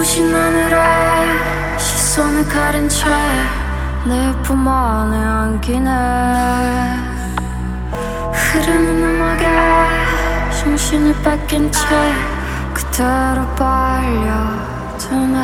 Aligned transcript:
부신 0.00 0.32
하늘에 0.34 1.78
시선을 1.78 2.44
가린 2.48 2.88
채 2.88 3.04
내 4.06 4.32
품 4.42 4.66
안에 4.68 5.16
안기네 5.16 5.90
흐르는 8.32 9.02
음악에 9.02 9.44
정신을 10.60 11.12
뺏긴 11.24 11.70
채 11.72 11.78
그대로 12.72 13.42
빨려드네 13.56 15.36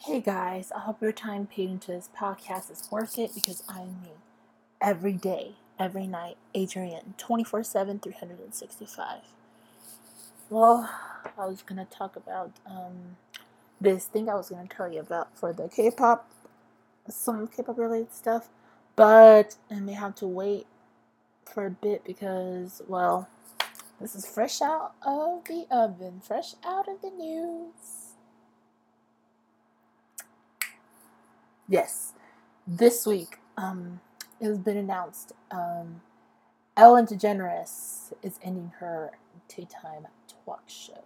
Hey 0.00 0.20
guys, 0.22 0.72
I 0.72 0.80
hope 0.80 1.00
your 1.02 1.12
time 1.12 1.46
paid 1.46 1.68
into 1.70 1.92
this 1.92 2.08
podcast 2.18 2.70
is 2.72 2.82
worth 2.90 3.18
it 3.18 3.34
because 3.34 3.62
I'm 3.68 4.00
me. 4.02 4.12
Every 4.80 5.12
day, 5.12 5.56
every 5.78 6.06
night, 6.08 6.38
Adrian, 6.54 7.14
24 7.18 7.62
7, 7.62 8.00
365. 8.00 9.20
Well, 10.53 10.87
I 11.35 11.47
was 11.47 11.63
gonna 11.63 11.87
talk 11.89 12.15
about 12.15 12.51
um, 12.67 13.17
this 13.81 14.05
thing 14.05 14.29
I 14.29 14.35
was 14.35 14.49
gonna 14.51 14.67
tell 14.67 14.87
you 14.87 14.99
about 14.99 15.35
for 15.35 15.51
the 15.51 15.67
K 15.67 15.89
pop, 15.89 16.29
some 17.09 17.47
K 17.47 17.63
pop 17.63 17.75
related 17.75 18.13
stuff, 18.13 18.49
but 18.95 19.55
I 19.71 19.79
may 19.79 19.93
have 19.93 20.13
to 20.17 20.27
wait 20.27 20.67
for 21.51 21.65
a 21.65 21.71
bit 21.71 22.03
because, 22.05 22.83
well, 22.87 23.29
this 23.99 24.13
is 24.13 24.27
fresh 24.27 24.61
out 24.61 24.93
of 25.01 25.43
the 25.45 25.65
oven, 25.71 26.21
fresh 26.23 26.53
out 26.63 26.87
of 26.87 27.01
the 27.01 27.09
news. 27.09 28.13
Yes, 31.67 32.13
this 32.67 33.07
week 33.07 33.39
um, 33.57 34.01
it 34.39 34.45
has 34.45 34.59
been 34.59 34.77
announced 34.77 35.31
um, 35.49 36.01
Ellen 36.77 37.07
DeGeneres 37.07 38.13
is 38.21 38.37
ending 38.43 38.71
her 38.79 39.13
daytime 39.47 40.05
talk 40.45 40.63
show. 40.67 41.03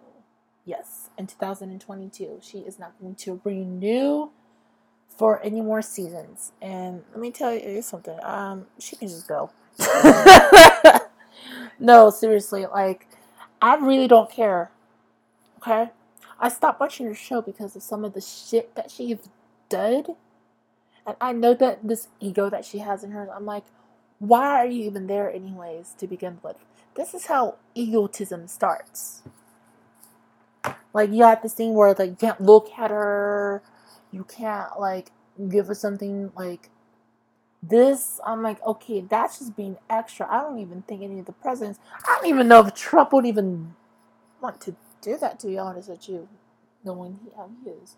Yes, 0.65 1.09
in 1.17 1.27
2022, 1.27 2.39
she 2.41 2.59
is 2.59 2.77
not 2.77 2.93
going 2.99 3.15
to 3.15 3.41
renew 3.43 4.29
for 5.07 5.41
any 5.41 5.61
more 5.61 5.81
seasons. 5.81 6.51
And 6.61 7.03
let 7.11 7.19
me 7.19 7.31
tell 7.31 7.53
you 7.53 7.81
something. 7.81 8.19
Um, 8.21 8.67
she 8.77 8.95
can 8.97 9.07
just 9.07 9.27
go. 9.27 9.51
no, 11.79 12.09
seriously, 12.09 12.65
like 12.65 13.07
I 13.61 13.75
really 13.75 14.07
don't 14.07 14.29
care. 14.29 14.71
Okay, 15.59 15.91
I 16.39 16.49
stopped 16.49 16.79
watching 16.79 17.05
her 17.07 17.15
show 17.15 17.41
because 17.41 17.75
of 17.75 17.83
some 17.83 18.03
of 18.03 18.13
the 18.13 18.21
shit 18.21 18.75
that 18.75 18.91
she's 18.91 19.29
done 19.69 20.05
and 21.07 21.15
I 21.21 21.31
know 21.31 21.53
that 21.53 21.87
this 21.87 22.09
ego 22.19 22.49
that 22.49 22.65
she 22.65 22.79
has 22.79 23.01
in 23.01 23.11
her, 23.11 23.31
I'm 23.33 23.45
like, 23.45 23.63
why 24.19 24.59
are 24.59 24.67
you 24.67 24.83
even 24.83 25.07
there, 25.07 25.31
anyways, 25.31 25.95
to 25.99 26.05
begin 26.05 26.39
with? 26.43 26.57
This 26.97 27.13
is 27.13 27.27
how 27.27 27.57
egotism 27.75 28.47
starts. 28.47 29.21
Like, 30.93 31.11
you 31.11 31.23
have 31.23 31.43
this 31.43 31.53
thing 31.53 31.75
where, 31.75 31.93
like, 31.93 32.09
you 32.09 32.15
can't 32.15 32.41
look 32.41 32.71
at 32.75 32.89
her, 32.89 33.61
you 34.11 34.23
can't, 34.23 34.79
like, 34.79 35.11
give 35.47 35.67
her 35.67 35.75
something, 35.75 36.31
like, 36.35 36.69
this. 37.61 38.19
I'm 38.25 38.41
like, 38.41 38.61
okay, 38.65 39.01
that's 39.01 39.37
just 39.37 39.55
being 39.55 39.77
extra. 39.89 40.27
I 40.27 40.41
don't 40.41 40.57
even 40.57 40.81
think 40.81 41.03
any 41.03 41.19
of 41.19 41.27
the 41.27 41.33
presidents, 41.33 41.79
I 41.93 42.15
don't 42.15 42.29
even 42.29 42.47
know 42.47 42.65
if 42.65 42.73
Trump 42.73 43.13
would 43.13 43.27
even 43.27 43.75
want 44.41 44.59
to 44.61 44.75
do 45.01 45.17
that, 45.17 45.39
to 45.41 45.47
be 45.47 45.59
honest 45.59 45.89
with 45.89 46.09
you, 46.09 46.27
knowing 46.83 47.19
how 47.35 47.51
he 47.63 47.69
is. 47.69 47.95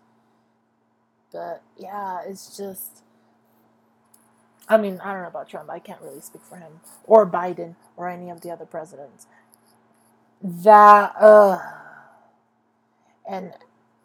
But 1.32 1.62
yeah, 1.78 2.20
it's 2.26 2.54
just. 2.54 3.02
I 4.70 4.78
mean, 4.78 5.00
I 5.04 5.12
don't 5.12 5.22
know 5.22 5.28
about 5.28 5.50
Trump. 5.50 5.70
I 5.70 5.80
can't 5.80 6.02
really 6.02 6.22
speak 6.22 6.42
for 6.44 6.56
him 6.56 6.80
or 7.04 7.26
Biden 7.26 7.76
or 7.96 8.08
any 8.08 8.30
of 8.30 8.42
the 8.42 8.50
other 8.50 8.66
presidents. 8.66 9.26
That, 10.42 11.14
uh. 11.20 11.58
And 13.28 13.54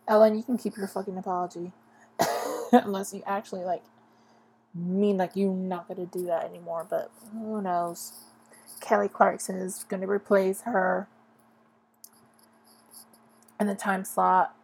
Ellen, 0.08 0.36
you 0.36 0.44
can 0.44 0.58
keep 0.58 0.78
your 0.78 0.88
fucking 0.88 1.18
apology. 1.18 1.74
Unless 2.74 3.14
you 3.14 3.24
actually, 3.28 3.64
like, 3.64 3.84
mean 4.76 5.18
like 5.18 5.32
you're 5.36 5.54
not 5.54 5.88
to 6.12 6.18
do 6.20 6.26
that 6.28 6.46
anymore. 6.46 6.88
But 6.90 7.12
who 7.34 7.62
knows? 7.62 8.14
Kelly 8.82 9.10
Clarkson 9.10 9.58
is 9.58 9.86
to 10.02 10.08
replace 10.08 10.62
her 10.64 11.08
in 13.60 13.68
the 13.68 13.76
time 13.76 14.06
slot 14.06 14.56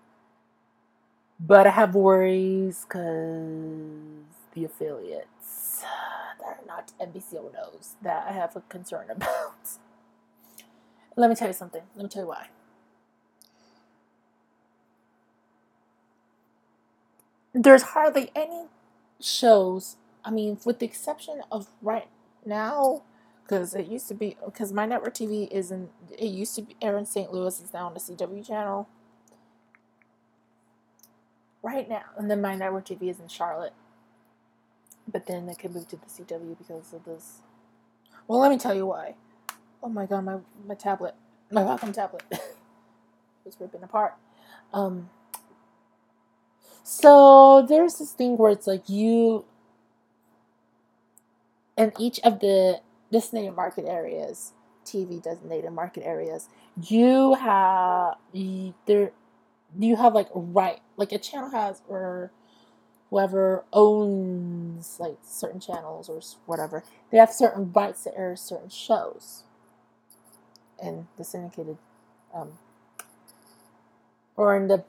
but 1.48 1.66
I 1.68 1.72
have 1.72 1.96
worries 1.96 2.86
because 2.88 4.26
the 4.54 4.66
that 6.40 6.60
are 6.60 6.66
not 6.68 6.94
knows 7.00 7.96
that 8.02 8.26
I 8.28 8.32
have 8.34 8.56
a 8.56 8.62
concern 8.62 9.10
about. 9.10 9.78
Let 11.16 11.30
me 11.30 11.36
tell 11.36 11.48
you 11.48 11.54
something. 11.54 11.82
Let 11.96 12.04
me 12.04 12.10
tell 12.10 12.24
you 12.24 12.30
why. 12.30 12.48
There's 17.54 17.84
hardly 17.84 18.32
any 18.34 18.68
shows, 19.20 19.98
I 20.24 20.32
mean, 20.32 20.58
with 20.66 20.80
the 20.80 20.86
exception 20.86 21.42
of 21.52 21.68
right 21.82 22.08
now, 22.46 23.04
because 23.44 23.76
it 23.76 23.88
used 23.88 24.08
to 24.08 24.14
be, 24.14 24.38
because 24.46 24.72
my 24.72 24.86
network 24.86 25.14
TV 25.14 25.50
isn't, 25.52 25.90
it 26.18 26.28
used 26.28 26.56
to 26.56 26.62
be 26.62 26.78
air 26.82 26.98
in 26.98 27.06
St. 27.06 27.32
Louis, 27.32 27.60
it's 27.60 27.74
now 27.74 27.88
on 27.88 27.94
the 27.94 28.00
CW 28.00 28.48
channel 28.48 28.88
right 31.64 31.88
now. 31.88 32.04
And 32.18 32.30
then 32.30 32.42
my 32.42 32.56
network 32.56 32.86
TV 32.86 33.10
is 33.10 33.20
in 33.20 33.28
Charlotte. 33.28 33.74
But 35.08 35.26
then 35.28 35.50
I 35.50 35.54
could 35.54 35.74
move 35.74 35.88
to 35.90 35.98
the 35.98 36.06
CW 36.06 36.58
because 36.58 36.94
of 36.94 37.04
this. 37.06 37.40
Well, 38.28 38.40
let 38.40 38.52
me 38.52 38.58
tell 38.58 38.74
you 38.74 38.86
why. 38.86 39.16
Oh 39.84 39.90
my 39.90 40.06
god, 40.06 40.26
my, 40.26 40.38
my 40.68 40.76
tablet, 40.76 41.16
my 41.52 41.62
Wacom 41.62 41.94
tablet 41.94 42.24
was 43.46 43.58
ripping 43.60 43.84
apart. 43.84 44.14
Um, 44.74 45.10
so 46.84 47.66
there's 47.68 47.96
this 47.96 48.12
thing 48.12 48.38
where 48.38 48.52
it's 48.52 48.68
like 48.68 48.88
you, 48.90 49.46
in 51.78 51.92
each 52.00 52.20
of 52.24 52.40
the 52.40 52.82
designated 53.12 53.56
market 53.56 53.86
areas, 53.86 54.54
TV 54.86 55.22
designated 55.22 55.72
market 55.72 56.06
areas, 56.06 56.48
you 56.82 57.34
have 57.36 58.16
there 58.86 59.12
you 59.80 59.96
have 59.96 60.14
like 60.14 60.28
right 60.34 60.82
like 60.98 61.12
a 61.12 61.18
channel 61.18 61.50
has 61.50 61.82
or 61.88 62.32
whoever 63.12 63.64
owns 63.74 64.98
like 65.00 65.18
certain 65.24 65.60
channels 65.60 66.10
or 66.10 66.22
whatever 66.48 66.84
they 67.12 67.18
have 67.18 67.32
certain 67.32 67.72
rights 67.72 68.06
to 68.06 68.18
air 68.18 68.36
certain 68.36 68.70
shows. 68.70 69.44
In 70.82 71.08
the 71.18 71.24
syndicated 71.24 71.78
um, 72.34 72.54
or 74.36 74.56
in 74.56 74.68
the 74.68 74.84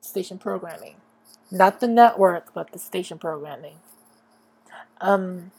station 0.00 0.38
programming. 0.38 0.94
Not 1.50 1.80
the 1.80 1.88
network 1.88 2.54
but 2.54 2.72
the 2.72 2.78
station 2.78 3.18
programming. 3.18 3.76
Um 5.00 5.50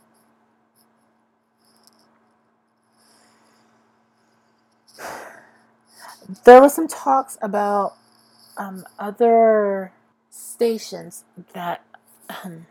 there 6.45 6.61
was 6.61 6.73
some 6.73 6.87
talks 6.87 7.37
about 7.41 7.95
um, 8.57 8.85
other 8.99 9.91
stations 10.29 11.23
that 11.53 11.83
um, 12.43 12.67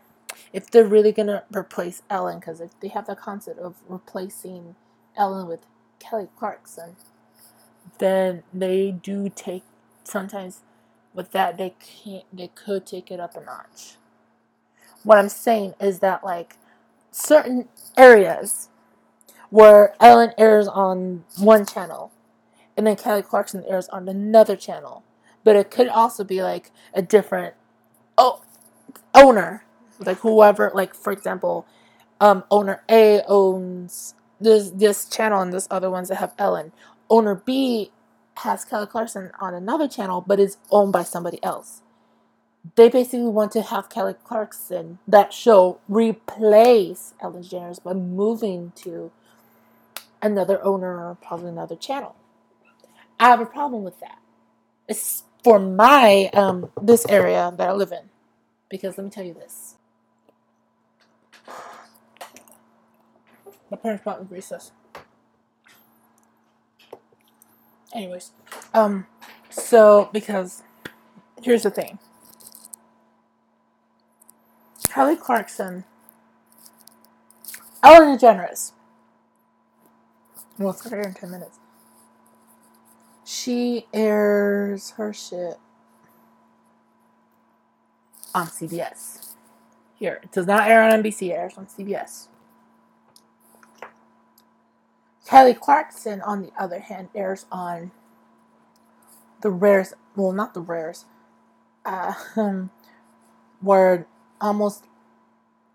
if 0.53 0.69
they're 0.69 0.85
really 0.85 1.11
gonna 1.11 1.43
replace 1.55 2.01
Ellen, 2.09 2.39
because 2.39 2.61
if 2.61 2.79
they 2.79 2.87
have 2.89 3.07
the 3.07 3.15
concept 3.15 3.59
of 3.59 3.75
replacing 3.87 4.75
Ellen 5.15 5.47
with 5.47 5.61
Kelly 5.99 6.27
Clarkson, 6.37 6.95
then 7.99 8.43
they 8.53 8.91
do 8.91 9.29
take 9.29 9.63
sometimes 10.03 10.61
with 11.13 11.31
that 11.31 11.57
they 11.57 11.75
can't 11.79 12.25
they 12.31 12.47
could 12.49 12.85
take 12.85 13.11
it 13.11 13.19
up 13.19 13.35
a 13.35 13.43
notch. 13.43 13.95
What 15.03 15.17
I'm 15.17 15.29
saying 15.29 15.73
is 15.79 15.99
that 15.99 16.23
like 16.23 16.57
certain 17.11 17.67
areas 17.97 18.69
where 19.49 19.95
Ellen 19.99 20.33
airs 20.37 20.67
on 20.67 21.23
one 21.37 21.65
channel 21.65 22.11
and 22.77 22.85
then 22.87 22.95
Kelly 22.95 23.21
Clarkson 23.21 23.63
airs 23.67 23.89
on 23.89 24.07
another 24.07 24.55
channel 24.55 25.03
but 25.43 25.55
it 25.55 25.71
could 25.71 25.87
also 25.87 26.23
be 26.23 26.43
like 26.43 26.71
a 26.93 27.01
different 27.01 27.55
oh 28.17 28.41
owner 29.13 29.63
like 29.99 30.17
whoever 30.19 30.71
like 30.73 30.93
for 30.93 31.11
example 31.11 31.65
um 32.21 32.43
owner 32.51 32.83
a 32.89 33.21
owns 33.27 34.15
this 34.39 34.69
this 34.71 35.05
channel 35.05 35.41
and 35.41 35.53
this 35.53 35.67
other 35.69 35.89
ones 35.89 36.09
that 36.09 36.15
have 36.15 36.33
ellen. 36.37 36.71
Owner 37.09 37.35
b 37.35 37.91
has 38.37 38.63
kelly 38.63 38.87
clarkson 38.87 39.31
on 39.39 39.53
another 39.53 39.87
channel 39.87 40.23
but 40.25 40.39
is 40.39 40.57
owned 40.71 40.93
by 40.93 41.03
somebody 41.03 41.43
else. 41.43 41.81
They 42.75 42.89
basically 42.89 43.27
want 43.27 43.51
to 43.53 43.61
have 43.61 43.89
kelly 43.89 44.15
clarkson 44.23 44.99
that 45.07 45.33
show 45.33 45.79
replace 45.87 47.13
ellen 47.21 47.43
DeGeneres 47.43 47.83
by 47.83 47.93
moving 47.93 48.71
to 48.77 49.11
another 50.21 50.63
owner 50.63 51.09
or 51.09 51.17
probably 51.21 51.49
another 51.49 51.75
channel. 51.75 52.15
I 53.19 53.29
have 53.29 53.41
a 53.41 53.45
problem 53.45 53.83
with 53.83 53.99
that. 53.99 54.19
It's 54.87 55.23
for 55.43 55.59
my 55.59 56.29
um 56.33 56.69
this 56.81 57.05
area 57.07 57.53
that 57.57 57.69
I 57.69 57.73
live 57.73 57.91
in. 57.91 58.09
Because 58.69 58.97
let 58.97 59.03
me 59.05 59.09
tell 59.09 59.25
you 59.25 59.33
this. 59.33 59.75
My 63.71 63.77
parents 63.77 64.03
bought 64.03 64.21
me 64.21 64.27
recess. 64.29 64.71
Anyways, 67.93 68.31
um, 68.73 69.07
so 69.49 70.09
because 70.13 70.61
here's 71.41 71.63
the 71.63 71.71
thing. 71.71 71.97
Kelly 74.87 75.15
Clarkson, 75.15 75.85
Ellen 77.83 78.17
DeGeneres. 78.17 78.73
We'll 80.57 80.73
start 80.73 80.95
here 80.95 81.01
in 81.01 81.13
10 81.13 81.31
minutes. 81.31 81.57
She 83.23 83.85
airs 83.93 84.91
her 84.91 85.13
shit 85.13 85.57
on 88.33 88.47
CBS. 88.47 89.33
Here, 89.95 90.19
it 90.23 90.31
does 90.31 90.47
not 90.47 90.69
air 90.69 90.81
on 90.81 91.03
NBC, 91.03 91.29
it 91.29 91.33
airs 91.33 91.57
on 91.57 91.65
CBS. 91.67 92.27
Kelly 95.27 95.53
Clarkson, 95.53 96.21
on 96.21 96.41
the 96.41 96.51
other 96.57 96.79
hand, 96.79 97.09
airs 97.13 97.45
on 97.51 97.91
the 99.41 99.51
rares, 99.51 99.93
well, 100.15 100.31
not 100.31 100.53
the 100.53 100.61
rares, 100.61 101.05
uh, 101.85 102.13
where 103.61 104.07
almost 104.41 104.85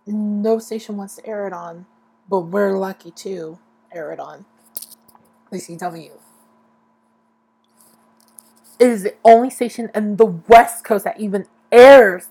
no 0.06 0.58
station 0.58 0.96
wants 0.96 1.16
to 1.16 1.26
air 1.26 1.46
it 1.46 1.52
on, 1.52 1.86
but 2.28 2.40
we're 2.40 2.76
lucky 2.76 3.10
to 3.10 3.58
air 3.92 4.12
it 4.12 4.20
on. 4.20 4.44
The 5.50 5.58
CW. 5.58 6.10
It 8.78 8.88
is 8.88 9.04
the 9.04 9.14
only 9.24 9.50
station 9.50 9.90
in 9.94 10.16
the 10.16 10.26
West 10.26 10.84
Coast 10.84 11.04
that 11.04 11.20
even 11.20 11.46
airs 11.70 12.28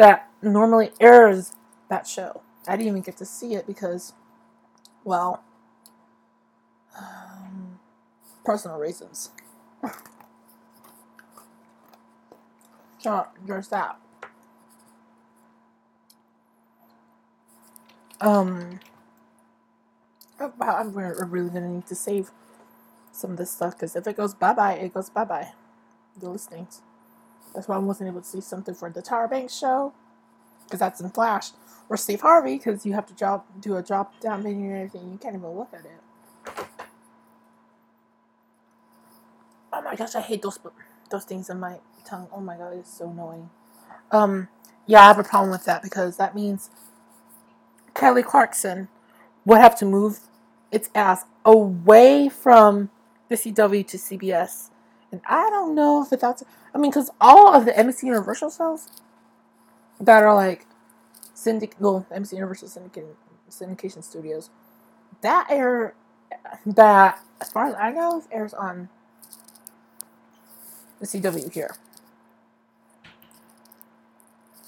that 0.00 0.30
normally 0.42 0.92
airs 0.98 1.52
that 1.90 2.06
show. 2.06 2.42
I 2.66 2.76
didn't 2.76 2.88
even 2.88 3.02
get 3.02 3.18
to 3.18 3.26
see 3.26 3.54
it 3.54 3.66
because, 3.66 4.14
well, 5.04 5.44
um, 6.98 7.80
personal 8.44 8.78
reasons. 8.78 9.30
so 12.98 13.26
there's 13.46 13.68
that. 13.68 13.98
Um, 18.20 18.80
oh, 20.40 20.52
wow, 20.58 20.76
I'm 20.78 20.92
really 20.94 21.50
gonna 21.50 21.68
need 21.68 21.86
to 21.88 21.94
save 21.96 22.30
some 23.12 23.32
of 23.32 23.36
this 23.38 23.50
stuff 23.52 23.74
because 23.74 23.96
if 23.96 24.06
it 24.06 24.16
goes 24.16 24.34
bye 24.34 24.54
bye, 24.54 24.74
it 24.74 24.94
goes 24.94 25.10
bye 25.10 25.24
bye. 25.24 25.50
The 26.20 26.30
listings. 26.30 26.82
That's 27.54 27.68
why 27.68 27.76
I 27.76 27.78
wasn't 27.78 28.08
able 28.08 28.20
to 28.20 28.26
see 28.26 28.40
something 28.40 28.74
for 28.74 28.90
the 28.90 29.02
Tyra 29.02 29.28
Banks 29.28 29.56
show 29.56 29.92
because 30.64 30.80
that's 30.80 31.00
in 31.00 31.10
Flash 31.10 31.50
or 31.88 31.96
Steve 31.96 32.20
Harvey 32.20 32.56
because 32.56 32.86
you 32.86 32.92
have 32.92 33.06
to 33.06 33.14
drop 33.14 33.46
do 33.60 33.76
a 33.76 33.82
drop 33.82 34.18
down 34.20 34.42
menu 34.42 34.70
and 34.70 34.76
everything. 34.88 35.10
You 35.10 35.18
can't 35.18 35.34
even 35.34 35.50
look 35.50 35.70
at 35.72 35.84
it. 35.84 36.66
Oh 39.72 39.82
my 39.82 39.96
gosh, 39.96 40.14
I 40.14 40.20
hate 40.20 40.42
those 40.42 40.58
those 41.10 41.24
things 41.24 41.50
in 41.50 41.58
my 41.58 41.78
tongue. 42.04 42.28
Oh 42.32 42.40
my 42.40 42.56
god, 42.56 42.74
it's 42.74 42.96
so 42.96 43.10
annoying. 43.10 43.50
Um, 44.12 44.48
yeah, 44.86 45.02
I 45.02 45.06
have 45.08 45.18
a 45.18 45.24
problem 45.24 45.50
with 45.50 45.64
that 45.64 45.82
because 45.82 46.16
that 46.16 46.34
means 46.34 46.70
Kelly 47.94 48.22
Clarkson 48.22 48.88
would 49.44 49.60
have 49.60 49.76
to 49.78 49.84
move 49.84 50.20
its 50.70 50.88
ass 50.94 51.24
away 51.44 52.28
from 52.28 52.90
the 53.28 53.34
CW 53.36 53.86
to 53.86 53.96
CBS. 53.96 54.70
And 55.12 55.20
I 55.26 55.50
don't 55.50 55.74
know 55.74 56.06
if 56.10 56.20
that's, 56.20 56.42
I 56.74 56.78
mean, 56.78 56.90
because 56.90 57.10
all 57.20 57.54
of 57.54 57.64
the 57.64 57.72
NBC 57.72 58.04
Universal 58.04 58.50
shows 58.50 58.88
that 60.00 60.22
are 60.22 60.34
like 60.34 60.66
syndic, 61.34 61.74
well, 61.80 62.06
NBC 62.12 62.34
Universal 62.34 62.68
syndication 63.48 64.04
studios, 64.04 64.50
that 65.22 65.46
air, 65.50 65.94
that, 66.64 67.20
as 67.40 67.50
far 67.50 67.66
as 67.68 67.74
I 67.74 67.90
know, 67.90 68.22
airs 68.30 68.54
on 68.54 68.88
the 71.00 71.06
CW 71.06 71.52
here. 71.52 71.74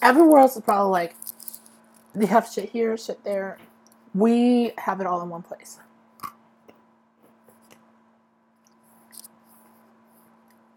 Everywhere 0.00 0.40
else 0.40 0.56
is 0.56 0.62
probably 0.62 0.90
like, 0.90 1.14
they 2.14 2.26
have 2.26 2.48
shit 2.48 2.70
here, 2.70 2.96
shit 2.96 3.22
there. 3.22 3.58
We 4.14 4.72
have 4.78 5.00
it 5.00 5.06
all 5.06 5.22
in 5.22 5.28
one 5.30 5.42
place. 5.42 5.78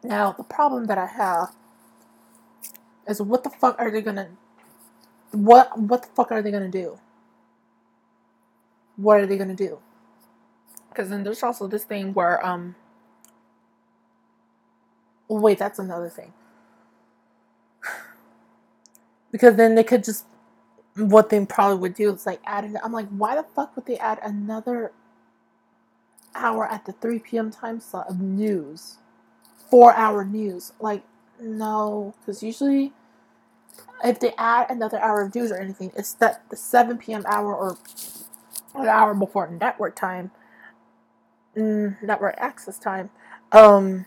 Now, 0.05 0.33
the 0.33 0.43
problem 0.43 0.85
that 0.85 0.99
I 0.99 1.07
have 1.07 1.55
is 3.07 3.19
what 3.21 3.43
the 3.43 3.49
fuck 3.49 3.75
are 3.79 3.89
they 3.89 4.01
gonna 4.01 4.29
what 5.31 5.77
what 5.79 6.03
the 6.03 6.09
fuck 6.09 6.31
are 6.31 6.43
they 6.43 6.51
gonna 6.51 6.69
do? 6.69 6.99
What 8.97 9.19
are 9.19 9.25
they 9.25 9.37
gonna 9.37 9.55
do? 9.55 9.79
Because 10.89 11.09
then 11.09 11.23
there's 11.23 11.41
also 11.41 11.67
this 11.67 11.83
thing 11.83 12.13
where 12.13 12.45
um 12.45 12.75
wait, 15.27 15.57
that's 15.57 15.79
another 15.79 16.09
thing. 16.09 16.33
Because 19.31 19.55
then 19.55 19.75
they 19.75 19.83
could 19.83 20.03
just 20.03 20.25
what 20.95 21.29
they 21.29 21.43
probably 21.45 21.77
would 21.79 21.95
do 21.95 22.13
is 22.13 22.27
like 22.27 22.41
add 22.45 22.63
it. 22.63 22.75
I'm 22.83 22.93
like, 22.93 23.09
why 23.09 23.35
the 23.35 23.43
fuck 23.43 23.75
would 23.75 23.87
they 23.87 23.97
add 23.97 24.19
another 24.23 24.93
hour 26.35 26.65
at 26.71 26.85
the 26.85 26.93
3 26.93 27.19
p.m. 27.19 27.51
time 27.51 27.79
slot 27.79 28.07
of 28.07 28.21
news? 28.21 28.97
Four 29.75 29.94
hour 29.94 30.24
news. 30.24 30.72
Like, 30.80 31.04
no. 31.38 32.13
Because 32.22 32.42
usually, 32.42 32.94
if 34.06 34.22
they 34.22 34.31
add 34.38 34.68
another 34.69 34.98
hour 35.01 35.22
of 35.22 35.36
news 35.36 35.51
or 35.51 35.57
anything, 35.57 35.92
it's 35.98 36.13
that 36.13 36.44
the 36.50 36.56
7 36.56 36.98
p.m. 36.98 37.25
hour 37.27 37.54
or 37.54 37.77
an 38.74 38.88
hour 38.88 39.13
before 39.13 39.50
network 39.50 39.94
time, 39.98 40.31
mm, 41.57 42.01
network 42.01 42.36
access 42.38 42.80
time. 42.80 43.10
Um, 43.51 44.06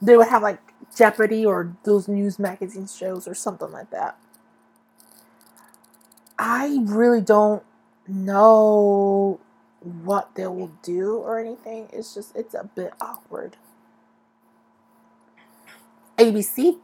they 0.00 0.16
would 0.16 0.28
have 0.28 0.42
like 0.42 0.72
Jeopardy 0.96 1.44
or 1.44 1.76
those 1.84 2.08
news 2.08 2.38
magazine 2.38 2.86
shows 2.86 3.28
or 3.28 3.34
something 3.34 3.70
like 3.70 3.90
that. 3.90 4.16
I 6.38 6.78
really 6.84 7.20
don't 7.20 7.62
know 8.08 9.38
what 9.82 10.34
they 10.34 10.46
will 10.46 10.72
do 10.82 11.16
or 11.16 11.38
anything. 11.38 11.90
It's 11.92 12.14
just, 12.14 12.34
it's 12.34 12.54
a 12.54 12.64
bit 12.74 12.94
awkward. 13.02 13.58
ABC 16.20 16.78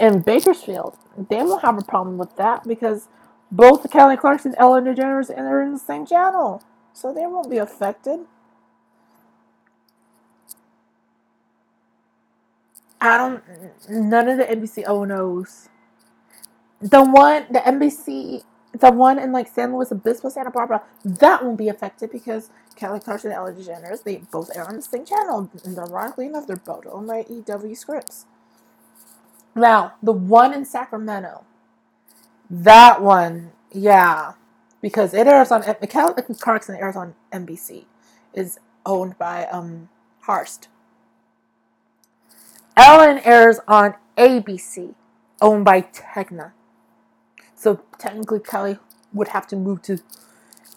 in 0.00 0.22
Bakersfield, 0.22 0.96
they 1.16 1.42
won't 1.42 1.62
have 1.62 1.78
a 1.78 1.82
problem 1.84 2.18
with 2.18 2.34
that 2.36 2.64
because 2.64 3.08
both 3.52 3.90
Kelly 3.90 4.16
Clarkson 4.16 4.52
and 4.52 4.60
Ellen 4.60 4.84
DeGeneres 4.84 5.30
are 5.36 5.62
in 5.62 5.72
the 5.72 5.78
same 5.78 6.06
channel. 6.06 6.62
So 6.92 7.12
they 7.12 7.26
won't 7.26 7.50
be 7.50 7.58
affected. 7.58 8.20
I 13.00 13.18
don't, 13.18 13.42
none 13.90 14.28
of 14.28 14.38
the 14.38 14.44
NBC 14.44 14.84
O&Os. 14.86 15.68
The 16.80 17.04
one, 17.04 17.46
the 17.50 17.58
NBC 17.60 18.44
the 18.78 18.90
one 18.90 19.18
in 19.18 19.32
like 19.32 19.48
San 19.48 19.74
Luis 19.74 19.92
Obispo, 19.92 20.28
Santa 20.28 20.50
Barbara, 20.50 20.82
that 21.04 21.44
won't 21.44 21.58
be 21.58 21.68
affected 21.68 22.10
because 22.10 22.50
Kelly 22.76 22.98
Clarkson 22.98 23.30
and 23.30 23.38
Ellen 23.38 23.54
DeGeneres, 23.54 24.02
they 24.02 24.16
both 24.16 24.50
air 24.56 24.66
on 24.66 24.76
the 24.76 24.82
same 24.82 25.04
channel. 25.04 25.50
And 25.64 25.78
ironically 25.78 26.26
enough, 26.26 26.46
they're 26.46 26.56
both 26.56 26.84
owned 26.90 27.06
by 27.06 27.24
EW 27.28 27.74
Scripps. 27.74 28.26
Now, 29.54 29.94
the 30.02 30.12
one 30.12 30.52
in 30.52 30.64
Sacramento, 30.64 31.44
that 32.50 33.00
one, 33.00 33.52
yeah, 33.70 34.32
because 34.80 35.14
it 35.14 35.26
airs 35.26 35.50
on 35.50 35.62
Kelly 35.62 36.14
Clarkson 36.40 36.76
airs 36.76 36.96
on 36.96 37.14
NBC, 37.32 37.84
is 38.32 38.58
owned 38.84 39.16
by 39.18 39.46
um 39.46 39.88
Hearst. 40.22 40.68
Ellen 42.76 43.20
airs 43.24 43.60
on 43.68 43.94
ABC, 44.16 44.94
owned 45.40 45.64
by 45.64 45.82
Tegna. 45.82 46.52
So 47.54 47.80
technically, 47.98 48.40
Kelly 48.40 48.78
would 49.12 49.28
have 49.28 49.46
to 49.48 49.56
move 49.56 49.82
to 49.82 49.98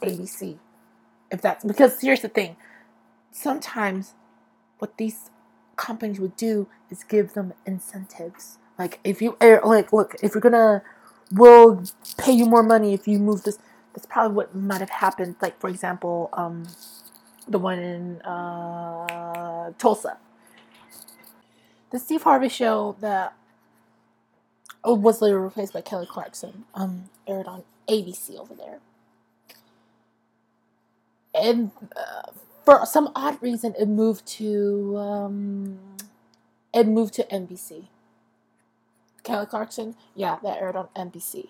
ABC. 0.01 0.60
If 1.31 1.41
that's 1.41 1.65
because 1.65 2.00
here's 2.00 2.22
the 2.22 2.29
thing 2.29 2.55
sometimes 3.31 4.13
what 4.79 4.98
these 4.98 5.29
companies 5.75 6.19
would 6.19 6.36
do 6.36 6.67
is 6.89 7.03
give 7.03 7.34
them 7.34 7.53
incentives. 7.65 8.57
Like, 8.77 9.00
if 9.03 9.22
you, 9.22 9.36
like, 9.41 9.91
look, 9.91 10.15
if 10.22 10.34
you're 10.34 10.41
gonna, 10.41 10.84
we'll 11.31 11.84
pay 12.17 12.31
you 12.31 12.46
more 12.46 12.63
money 12.63 12.93
if 12.93 13.07
you 13.07 13.19
move 13.19 13.43
this. 13.43 13.57
That's 13.93 14.05
probably 14.05 14.36
what 14.36 14.55
might 14.55 14.81
have 14.81 14.91
happened. 14.91 15.36
Like, 15.41 15.60
for 15.60 15.69
example, 15.69 16.29
um, 16.34 16.67
the 17.48 17.57
one 17.57 17.79
in 17.79 18.22
uh, 18.22 19.72
Tulsa. 19.77 20.17
The 21.89 22.00
Steve 22.00 22.24
Harvey 22.24 22.50
show 22.50 22.96
that 23.00 23.34
oh, 24.84 24.93
was 24.93 25.22
later 25.22 25.39
replaced 25.39 25.74
by 25.74 25.81
Kelly 25.81 26.05
Clarkson. 26.05 26.65
Um, 26.75 27.10
aired 27.27 27.48
on 27.48 27.63
ABC 27.89 28.38
over 28.38 28.53
there. 28.53 28.79
And 31.34 31.72
uh, 31.96 32.31
for 32.65 32.86
some 32.86 33.12
odd 33.15 33.41
reason, 33.41 33.74
it 33.79 33.88
moved 33.88 34.25
to 34.27 34.98
um, 34.98 35.79
it 36.74 36.88
moved 36.88 37.13
to 37.15 37.24
NBC. 37.24 37.86
Kelly 39.27 39.46
Clarkson, 39.46 39.96
yeah, 40.15 40.39
that 40.41 40.57
aired 40.62 40.75
on 40.75 40.88
NBC, 40.96 41.50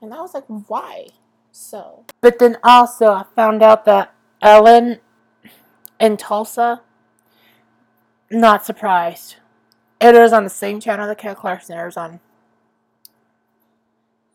and 0.00 0.14
I 0.14 0.20
was 0.20 0.32
like, 0.34 0.44
why? 0.46 1.08
So, 1.52 2.04
but 2.20 2.38
then 2.38 2.56
also 2.64 3.12
I 3.12 3.24
found 3.36 3.62
out 3.62 3.84
that 3.84 4.14
Ellen 4.40 5.00
in 6.00 6.16
Tulsa, 6.16 6.82
not 8.30 8.64
surprised. 8.64 9.36
It 10.00 10.14
airs 10.14 10.32
on 10.32 10.44
the 10.44 10.50
same 10.50 10.80
channel 10.80 11.06
that 11.06 11.18
Kelly 11.18 11.34
Clarkson 11.34 11.76
airs 11.76 11.96
on. 11.96 12.20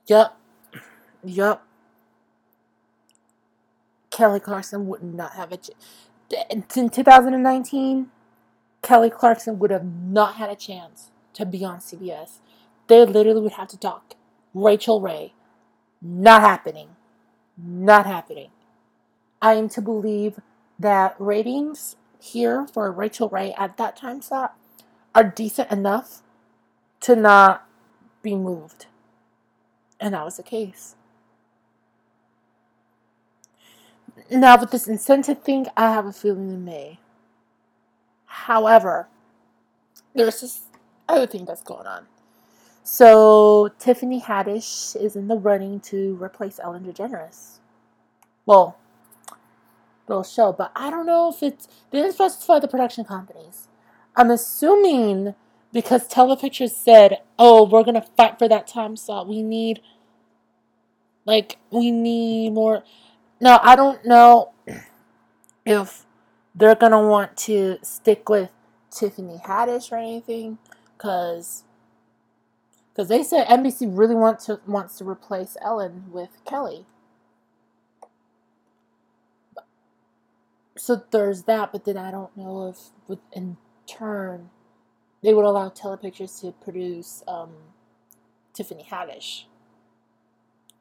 Yup. 0.08 0.38
Yup. 1.24 1.66
Kelly 4.10 4.40
Clarkson 4.40 4.88
would 4.88 5.02
not 5.02 5.34
have 5.34 5.52
a 5.52 5.58
ch- 5.58 5.72
in 6.50 6.64
2019. 6.64 8.12
Kelly 8.82 9.10
Clarkson 9.10 9.58
would 9.60 9.72
have 9.72 9.86
not 9.86 10.36
had 10.36 10.50
a 10.50 10.56
chance 10.56 11.10
to 11.34 11.46
be 11.46 11.64
on 11.64 11.80
CBS. 11.80 12.40
They 12.88 13.06
literally 13.06 13.42
would 13.42 13.54
have 13.54 13.70
to 13.70 13.78
talk. 13.78 14.16
Rachael 14.54 15.02
Ray. 15.02 15.34
Not 16.02 16.42
happening. 16.42 16.90
Not 17.58 18.06
happening. 18.06 18.50
I 19.42 19.54
am 19.54 19.70
to 19.70 19.82
believe 19.82 20.40
that 20.80 21.16
ratings 21.20 21.96
here 22.20 22.68
for 22.68 22.92
Rachael 22.92 23.30
Ray 23.30 23.54
at 23.58 23.78
that 23.78 23.96
time 23.96 24.22
slot 24.22 24.56
are 25.14 25.24
decent 25.24 25.72
enough 25.72 26.22
to 27.02 27.16
not 27.16 27.68
be 28.22 28.36
moved. 28.36 28.88
And 30.00 30.14
that 30.14 30.26
was 30.26 30.38
the 30.38 30.44
case. 30.44 30.96
Now, 34.32 34.60
with 34.60 34.72
this 34.72 34.88
incentive 34.88 35.44
thing, 35.44 35.68
I 35.76 35.92
have 35.92 36.06
a 36.06 36.14
feeling 36.14 36.50
it 36.50 36.58
may. 36.58 37.00
However, 38.26 39.08
there's 40.16 40.42
this 40.42 40.62
other 41.08 41.28
thing 41.28 41.46
that's 41.46 41.64
going 41.64 41.88
on. 41.88 42.08
So, 42.86 43.70
Tiffany 43.80 44.22
Haddish 44.22 45.02
is 45.02 45.16
in 45.16 45.30
the 45.30 45.38
running 45.38 45.80
to 45.82 46.22
replace 46.22 46.60
Ellen 46.62 46.84
DeGeneres. 46.84 47.60
Well, 48.46 48.78
little 50.08 50.24
show, 50.24 50.52
but 50.52 50.72
I 50.76 50.90
don't 50.90 51.06
know 51.06 51.30
if 51.30 51.42
it's. 51.42 51.68
They 51.92 52.02
didn't 52.02 52.14
specify 52.14 52.60
the 52.60 52.68
production 52.68 53.06
companies. 53.06 53.70
I'm 54.18 54.30
assuming 54.30 55.34
because 55.72 56.10
Telepictures 56.10 56.72
said, 56.72 57.22
oh, 57.40 57.64
we're 57.64 57.84
to 57.96 58.08
fight 58.18 58.38
for 58.38 58.50
that 58.50 58.68
time 58.68 58.98
slot. 58.98 59.30
We 59.30 59.42
need. 59.42 59.80
Like, 61.26 61.58
we 61.72 61.90
need 61.90 62.52
more. 62.52 62.84
Now, 63.40 63.62
I 63.64 63.78
don't 63.78 64.06
know 64.06 64.52
if 65.66 66.06
they're 66.54 66.76
to 66.92 67.00
want 67.00 67.38
to 67.38 67.78
stick 67.82 68.28
with 68.28 68.50
Tiffany 68.92 69.40
Haddish 69.46 69.90
or 69.90 69.96
anything 69.96 70.58
because 70.98 71.64
because 72.94 73.10
they 73.10 73.24
said 73.24 73.48
NBC 73.48 73.90
really 73.98 74.16
want 74.16 74.40
to 74.42 74.60
wants 74.68 74.98
to 75.00 75.06
replace 75.06 75.58
Ellen 75.62 76.06
with 76.12 76.30
Kelly. 76.46 76.86
So 80.78 81.04
there's 81.12 81.44
that, 81.44 81.72
but 81.72 81.86
then 81.86 81.98
I 81.98 82.12
don't 82.12 82.36
know 82.38 82.68
if 82.70 82.90
with 83.08 83.20
in 83.32 83.58
turn 83.88 84.50
they 85.24 85.34
would 85.34 85.46
allow 85.46 85.70
Telepictures 85.70 86.42
to 86.42 86.52
produce 86.52 87.24
um, 87.28 87.52
Tiffany 88.54 88.86
Haddish 88.90 89.46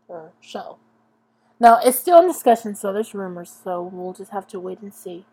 her 0.08 0.32
show. 0.40 0.78
Now 1.60 1.78
it's 1.82 1.98
still 1.98 2.20
in 2.20 2.26
discussion, 2.26 2.74
so 2.74 2.92
there's 2.92 3.14
rumors, 3.14 3.54
so 3.64 3.82
we'll 3.82 4.12
just 4.12 4.32
have 4.32 4.46
to 4.48 4.60
wait 4.60 4.80
and 4.80 4.92
see. 4.92 5.24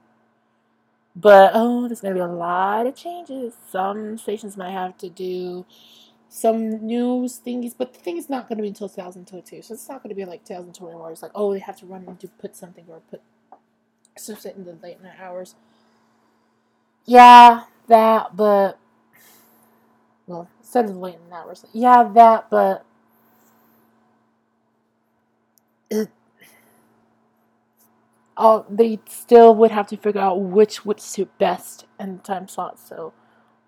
But 1.15 1.51
oh, 1.53 1.87
there's 1.87 2.01
gonna 2.01 2.13
be 2.13 2.21
a 2.21 2.27
lot 2.27 2.87
of 2.87 2.95
changes. 2.95 3.55
Some 3.69 4.17
stations 4.17 4.55
might 4.55 4.71
have 4.71 4.97
to 4.99 5.09
do 5.09 5.65
some 6.29 6.85
news 6.85 7.41
thingies, 7.45 7.73
but 7.77 7.93
the 7.93 7.99
thing 7.99 8.17
is 8.17 8.29
not 8.29 8.47
gonna 8.47 8.61
be 8.61 8.67
until 8.69 8.87
2022. 8.87 9.63
So 9.63 9.73
it's 9.73 9.89
not 9.89 10.03
gonna 10.03 10.15
be 10.15 10.25
like 10.25 10.45
2021 10.45 11.01
where 11.01 11.11
it's 11.11 11.23
like, 11.23 11.31
oh, 11.35 11.51
they 11.53 11.59
have 11.59 11.77
to 11.79 11.85
run 11.85 12.05
and 12.07 12.17
do 12.17 12.29
put 12.39 12.55
something 12.55 12.85
or 12.87 13.01
put 13.09 13.21
it 14.27 14.55
in 14.55 14.65
the 14.65 14.77
late 14.83 15.01
night 15.01 15.19
hours. 15.19 15.55
Yeah, 17.05 17.63
that, 17.87 18.35
but 18.35 18.77
well, 20.27 20.47
instead 20.59 20.85
of 20.85 20.97
late 20.97 21.17
night 21.29 21.43
hours, 21.45 21.65
yeah, 21.73 22.03
that, 22.13 22.49
but 22.51 22.85
it 25.89 26.09
oh, 28.37 28.65
they 28.69 28.99
still 29.07 29.53
would 29.55 29.71
have 29.71 29.87
to 29.87 29.97
figure 29.97 30.21
out 30.21 30.39
which 30.39 30.85
would 30.85 30.99
suit 30.99 31.29
best 31.37 31.85
in 31.99 32.17
the 32.17 32.23
time 32.23 32.47
slot. 32.47 32.79
So 32.79 33.13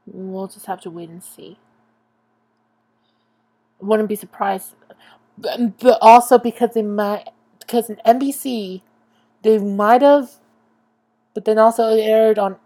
we'll 0.06 0.48
just 0.48 0.66
have 0.68 0.82
to 0.82 0.90
wait 0.90 1.10
and 1.10 1.24
see. 1.24 1.60
Wouldn't 3.82 4.10
be 4.10 4.16
surprised, 4.16 4.76
but, 5.38 5.98
also 6.02 6.38
because 6.38 6.72
they 6.74 6.84
might 6.84 7.30
because 7.60 7.90
in 7.90 7.98
NBC 8.06 8.82
they 9.42 9.58
might 9.58 10.02
have, 10.02 10.32
but 11.34 11.46
then 11.46 11.58
also 11.58 11.90
aired 11.90 12.38
on. 12.38 12.58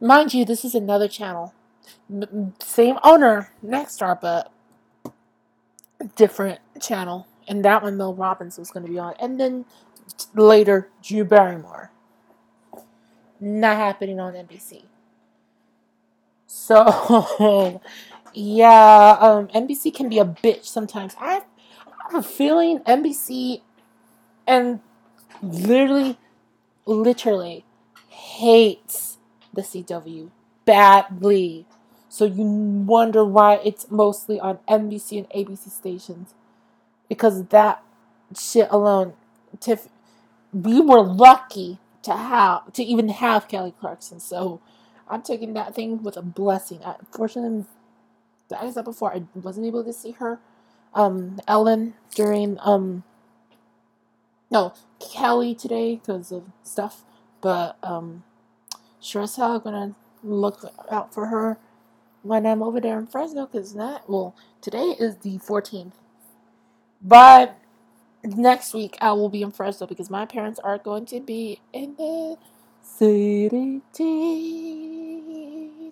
Mind 0.00 0.34
you, 0.34 0.44
this 0.44 0.64
is 0.64 0.74
another 0.74 1.08
channel, 1.08 1.54
same 2.60 2.98
owner, 3.02 3.50
Nexstar, 3.64 4.20
but 4.20 4.52
different 6.14 6.60
channel. 6.80 7.26
And 7.48 7.64
that 7.64 7.82
one, 7.82 7.96
Mel 7.96 8.14
Robbins 8.14 8.58
was 8.58 8.70
going 8.70 8.84
to 8.84 8.92
be 8.92 8.98
on, 8.98 9.14
and 9.20 9.40
then 9.40 9.64
later 10.34 10.90
Drew 11.02 11.24
Barrymore. 11.24 11.90
Not 13.38 13.76
happening 13.76 14.18
on 14.18 14.32
NBC. 14.32 14.84
So, 16.46 17.80
yeah, 18.36 19.16
um, 19.18 19.48
NBC 19.48 19.94
can 19.94 20.10
be 20.10 20.18
a 20.18 20.24
bitch 20.24 20.66
sometimes. 20.66 21.16
I, 21.18 21.40
have 22.10 22.14
a 22.14 22.22
feeling 22.22 22.80
NBC 22.80 23.62
and 24.46 24.80
literally, 25.42 26.18
literally 26.84 27.64
hates 28.08 29.16
the 29.54 29.62
CW 29.62 30.30
badly. 30.66 31.66
So 32.08 32.26
you 32.26 32.44
wonder 32.44 33.24
why 33.24 33.60
it's 33.64 33.90
mostly 33.90 34.38
on 34.38 34.58
NBC 34.68 35.18
and 35.18 35.30
ABC 35.30 35.70
stations. 35.70 36.34
Because 37.08 37.46
that 37.46 37.82
shit 38.38 38.68
alone, 38.70 39.14
Tiff, 39.60 39.88
we 40.52 40.80
were 40.80 41.02
lucky 41.02 41.78
to 42.02 42.12
have 42.12 42.72
to 42.74 42.84
even 42.84 43.08
have 43.08 43.48
Kelly 43.48 43.74
Clarkson. 43.80 44.20
So 44.20 44.60
I'm 45.08 45.22
taking 45.22 45.54
that 45.54 45.74
thing 45.74 46.02
with 46.02 46.16
a 46.16 46.22
blessing. 46.22 46.80
I, 46.84 46.96
unfortunately, 47.00 47.64
I 48.52 48.70
said 48.70 48.84
before, 48.84 49.12
I 49.12 49.24
wasn't 49.34 49.66
able 49.66 49.84
to 49.84 49.92
see 49.92 50.12
her, 50.12 50.38
um, 50.94 51.40
Ellen 51.46 51.94
during 52.14 52.58
um, 52.60 53.04
no 54.50 54.72
Kelly 54.98 55.54
today 55.54 55.96
because 55.96 56.32
of 56.32 56.44
stuff. 56.62 57.04
But 57.40 57.76
um, 57.82 58.24
sure 59.00 59.22
as 59.22 59.36
hell 59.36 59.58
gonna 59.58 59.94
look 60.22 60.72
out 60.90 61.12
for 61.12 61.26
her 61.26 61.58
when 62.22 62.46
I'm 62.46 62.62
over 62.62 62.80
there 62.80 62.98
in 62.98 63.06
Fresno 63.06 63.46
because 63.46 63.74
that 63.74 64.08
well 64.08 64.34
today 64.60 64.94
is 64.98 65.16
the 65.18 65.38
14th. 65.38 65.92
But 67.02 67.58
next 68.24 68.74
week 68.74 68.96
I 69.00 69.12
will 69.12 69.28
be 69.28 69.42
in 69.42 69.52
Fresno 69.52 69.86
because 69.86 70.10
my 70.10 70.24
parents 70.26 70.58
are 70.60 70.78
going 70.78 71.06
to 71.06 71.20
be 71.20 71.60
in 71.72 71.94
the 71.96 72.36
CDT 72.84 73.94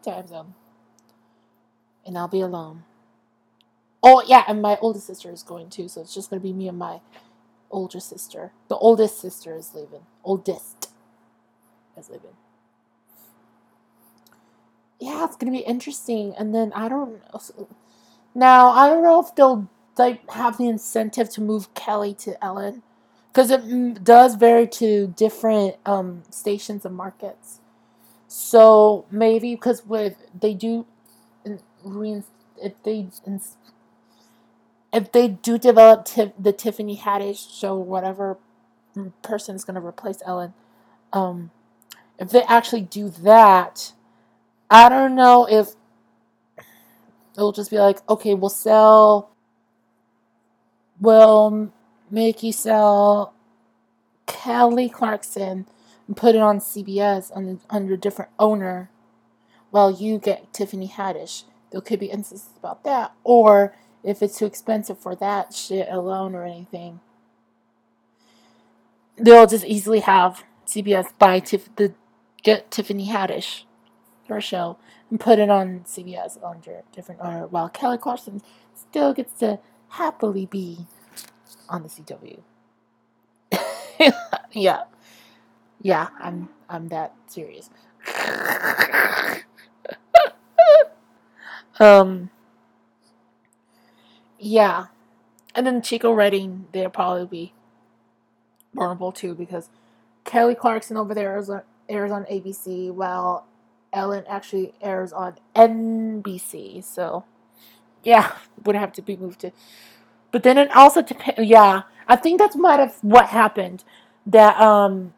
time 0.03 0.27
zone. 0.27 0.55
And 2.07 2.19
I'll 2.19 2.29
be 2.29 2.41
alone. 2.41 2.85
Oh, 4.03 4.23
yeah, 4.27 4.45
and 4.47 4.61
my 4.61 4.77
oldest 4.81 5.07
sister 5.07 5.31
is 5.31 5.43
going 5.43 5.71
too, 5.71 5.89
so 5.89 6.03
it's 6.03 6.15
just 6.15 6.29
going 6.29 6.41
to 6.41 6.47
be 6.47 6.53
me 6.53 6.69
and 6.69 6.79
my 6.79 7.01
older 7.71 8.01
sister. 8.01 8.53
The 8.69 8.77
oldest 8.77 9.19
sister 9.21 9.57
is 9.57 9.75
leaving. 9.75 10.03
Oldest 10.23 10.91
is 11.97 12.11
leaving. 12.11 12.37
Yeah, 15.01 15.25
it's 15.25 15.37
going 15.37 15.53
to 15.53 15.59
be 15.59 15.65
interesting. 15.65 16.35
And 16.39 16.55
then 16.55 16.73
I 16.75 16.89
don't 16.89 17.21
know. 17.33 17.69
Now, 18.35 18.71
I 18.71 18.89
don't 18.89 19.03
know 19.03 19.21
if 19.21 19.35
they'll 19.35 19.69
like 19.97 20.29
have 20.31 20.59
the 20.59 20.69
incentive 20.69 21.31
to 21.31 21.41
move 21.41 21.73
Kelly 21.75 22.15
to 22.15 22.43
Ellen 22.43 22.83
because 23.33 23.51
it 23.51 24.05
does 24.05 24.37
vary 24.37 24.67
to 24.69 25.09
different 25.09 25.77
um, 25.85 26.23
stations 26.31 26.85
and 26.85 26.97
markets. 26.97 27.61
So 28.29 29.07
maybe 29.11 29.55
because 29.55 29.85
with 29.85 30.17
they 30.39 30.55
do, 30.55 30.87
if 32.63 32.83
they 32.83 33.09
if 34.93 35.13
they 35.13 35.29
do 35.29 35.59
develop 35.59 36.07
the 36.39 36.53
Tiffany 36.53 36.97
Haddish 36.97 37.59
show, 37.61 37.77
whatever 37.77 38.39
person 39.23 39.57
is 39.57 39.65
going 39.65 39.75
to 39.75 39.85
replace 39.85 40.23
Ellen, 40.25 40.55
um, 41.13 41.51
if 42.19 42.31
they 42.31 42.43
actually 42.43 42.83
do 42.83 43.09
that, 43.09 43.93
I 44.71 44.89
don't 44.89 45.15
know 45.15 45.47
if 45.51 45.71
it'll 47.37 47.53
just 47.53 47.71
be 47.71 47.79
like, 47.79 48.09
okay, 48.09 48.35
we'll 48.35 48.51
sell 48.51 49.35
we'll 51.01 51.73
make 52.11 52.43
you 52.43 52.53
sell 52.53 53.35
Kelly 54.27 54.89
Clarkson 54.89 55.67
and 56.07 56.17
put 56.17 56.35
it 56.35 56.41
on 56.41 56.59
CBS 56.59 57.31
under, 57.35 57.59
under 57.71 57.95
a 57.95 57.99
different 57.99 58.31
owner 58.39 58.91
while 59.71 59.91
you 59.91 60.19
get 60.19 60.53
Tiffany 60.53 60.89
Haddish. 60.89 61.45
There 61.75 61.81
could 61.81 61.99
be 61.99 62.07
instances 62.07 62.51
about 62.57 62.85
that. 62.85 63.15
Or 63.25 63.75
if 64.05 64.23
it's 64.23 64.39
too 64.39 64.47
expensive 64.47 64.97
for 64.97 65.17
that 65.17 65.53
shit 65.53 65.89
alone 65.91 66.37
or 66.37 66.45
anything, 66.45 67.01
they'll 69.17 69.49
just 69.49 69.65
easily 69.65 69.99
have 69.99 70.45
CBS 70.69 71.07
buy 71.19 71.41
Tif- 71.41 71.75
the 71.75 71.93
get 72.45 72.71
Tiffany 72.71 73.09
Haddish 73.09 73.65
her 74.29 74.41
show 74.41 74.79
and 75.11 75.19
put 75.19 75.41
it 75.41 75.51
on 75.51 75.81
CBS 75.81 76.39
under 76.45 76.83
different 76.93 77.21
order, 77.21 77.49
while 77.49 77.69
Kelly 77.69 77.99
Clarkson 77.99 78.41
still 78.77 79.13
gets 79.13 79.37
to 79.41 79.59
happily 79.89 80.47
be 80.47 80.87
on 81.69 81.83
the 81.83 81.89
CW. 81.89 82.39
yeah, 84.53 84.85
yeah, 85.83 86.07
I'm 86.21 86.51
I'm 86.69 86.87
that 86.91 87.15
serious. 87.27 87.69
um, 91.81 92.31
yeah, 94.39 94.87
and 95.55 95.67
then 95.67 95.83
Chico 95.83 96.13
Redding, 96.13 96.67
they'll 96.73 96.91
probably 96.91 97.27
be 97.27 97.53
vulnerable 98.75 99.13
too 99.13 99.35
because 99.35 99.69
Kelly 100.25 100.55
Clarkson 100.55 100.97
over 100.97 101.15
there 101.15 101.33
airs 101.33 101.49
on, 101.49 101.63
airs 101.89 102.11
on 102.11 102.25
ABC 102.25 102.93
while 102.93 103.47
Ellen 103.93 104.25
actually 104.29 104.75
airs 104.83 105.13
on 105.13 105.37
NBC. 105.55 106.83
So, 106.83 107.25
yeah, 108.03 108.33
would 108.65 108.77
have 108.77 108.93
to 108.95 109.03
be 109.03 109.17
moved 109.17 109.41
to. 109.41 109.53
But 110.33 110.43
then 110.43 110.59
it 110.59 110.75
also 110.75 111.01
depends. 111.03 111.49
Yeah, 111.49 111.83
I 112.09 112.17
think 112.17 112.41
that's 112.41 112.57
might 112.57 112.81
have 112.81 112.99
what 113.03 113.29
happened. 113.29 113.85
That 114.27 114.61
um, 114.61 115.15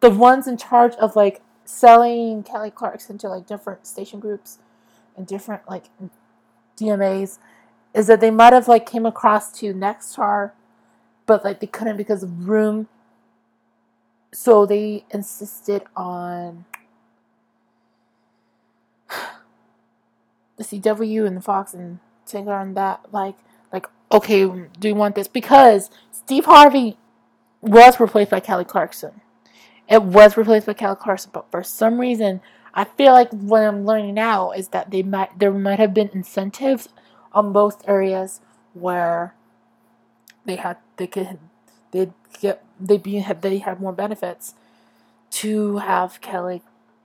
the 0.00 0.10
ones 0.10 0.46
in 0.46 0.56
charge 0.56 0.94
of 0.96 1.16
like 1.16 1.40
selling 1.64 2.42
Kelly 2.42 2.70
Clarkson 2.70 3.16
to 3.18 3.28
like 3.28 3.46
different 3.46 3.86
station 3.86 4.20
groups 4.20 4.58
and 5.16 5.26
different 5.26 5.62
like 5.68 5.84
DMAs 6.76 7.38
is 7.94 8.06
that 8.08 8.20
they 8.20 8.30
might 8.30 8.52
have 8.52 8.68
like 8.68 8.86
came 8.86 9.06
across 9.06 9.52
to 9.60 9.72
Nexstar, 9.72 10.52
but 11.26 11.44
like 11.44 11.60
they 11.60 11.66
couldn't 11.66 11.96
because 11.96 12.22
of 12.22 12.48
room. 12.48 12.88
So 14.32 14.66
they 14.66 15.04
insisted 15.10 15.84
on 15.94 16.64
the 20.56 20.64
CW 20.64 21.26
and 21.26 21.36
the 21.36 21.40
Fox 21.40 21.72
and 21.72 22.00
take 22.26 22.46
on 22.46 22.74
that 22.74 23.00
like 23.12 23.36
like 23.72 23.86
okay 24.10 24.44
do 24.46 24.88
you 24.88 24.94
want 24.94 25.14
this 25.14 25.28
because 25.28 25.90
Steve 26.10 26.46
Harvey 26.46 26.96
was 27.60 28.00
replaced 28.00 28.30
by 28.30 28.40
Kelly 28.40 28.64
Clarkson. 28.64 29.20
It 29.88 30.02
was 30.02 30.36
replaced 30.36 30.66
by 30.66 30.72
Kelly 30.72 30.96
Clarkson, 30.96 31.30
but 31.32 31.50
for 31.50 31.62
some 31.62 32.00
reason 32.00 32.40
I 32.74 32.84
feel 32.84 33.12
like 33.12 33.30
what 33.30 33.62
I'm 33.62 33.86
learning 33.86 34.14
now 34.14 34.50
is 34.50 34.68
that 34.68 34.90
they 34.90 35.02
might 35.02 35.38
there 35.38 35.52
might 35.52 35.78
have 35.78 35.94
been 35.94 36.10
incentives 36.12 36.88
on 37.32 37.52
both 37.52 37.88
areas 37.88 38.40
where 38.74 39.34
they 40.44 40.56
had 40.56 40.78
they 40.96 41.06
could 41.06 41.38
they 41.92 42.10
get 42.40 42.64
they 42.80 42.98
be 42.98 43.16
had 43.16 43.42
they 43.42 43.58
had 43.58 43.80
more 43.80 43.92
benefits 43.92 44.54
to 45.30 45.78
have 45.78 46.20
Kelly 46.20 46.62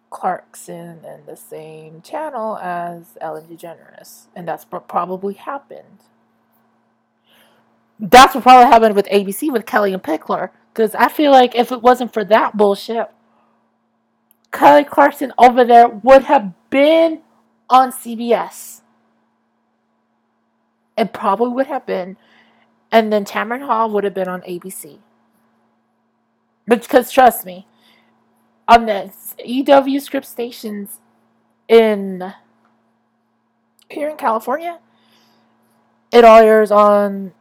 Clarkson 0.09 1.05
in 1.05 1.25
the 1.27 1.35
same 1.35 2.01
channel 2.01 2.57
as 2.57 3.17
Ellen 3.21 3.45
DeGeneres, 3.45 4.25
and 4.35 4.47
that's 4.47 4.65
what 4.69 4.87
probably 4.87 5.35
happened. 5.35 5.99
That's 7.99 8.33
what 8.33 8.43
probably 8.43 8.71
happened 8.71 8.95
with 8.95 9.07
ABC 9.07 9.51
with 9.51 9.65
Kelly 9.65 9.93
and 9.93 10.01
Pickler, 10.01 10.49
because 10.73 10.95
I 10.95 11.09
feel 11.09 11.31
like 11.31 11.53
if 11.53 11.71
it 11.71 11.81
wasn't 11.81 12.13
for 12.13 12.23
that 12.25 12.57
bullshit, 12.57 13.09
Kelly 14.51 14.83
Clarkson 14.83 15.31
over 15.37 15.63
there 15.63 15.87
would 15.87 16.23
have 16.23 16.53
been 16.69 17.21
on 17.69 17.91
CBS. 17.91 18.81
It 20.97 21.13
probably 21.13 21.49
would 21.49 21.67
have 21.67 21.85
been, 21.85 22.17
and 22.91 23.13
then 23.13 23.25
Tamron 23.25 23.65
Hall 23.65 23.89
would 23.91 24.03
have 24.03 24.13
been 24.13 24.27
on 24.27 24.41
ABC. 24.41 24.99
Because 26.67 27.11
trust 27.11 27.45
me, 27.45 27.67
on 28.67 28.85
the 28.85 29.11
EW 29.43 29.99
Scripps 29.99 30.29
stations 30.29 30.99
in 31.67 32.33
here 33.89 34.09
in 34.09 34.17
California, 34.17 34.79
it 36.11 36.23
all 36.23 36.39
airs 36.39 36.71
on 36.71 37.33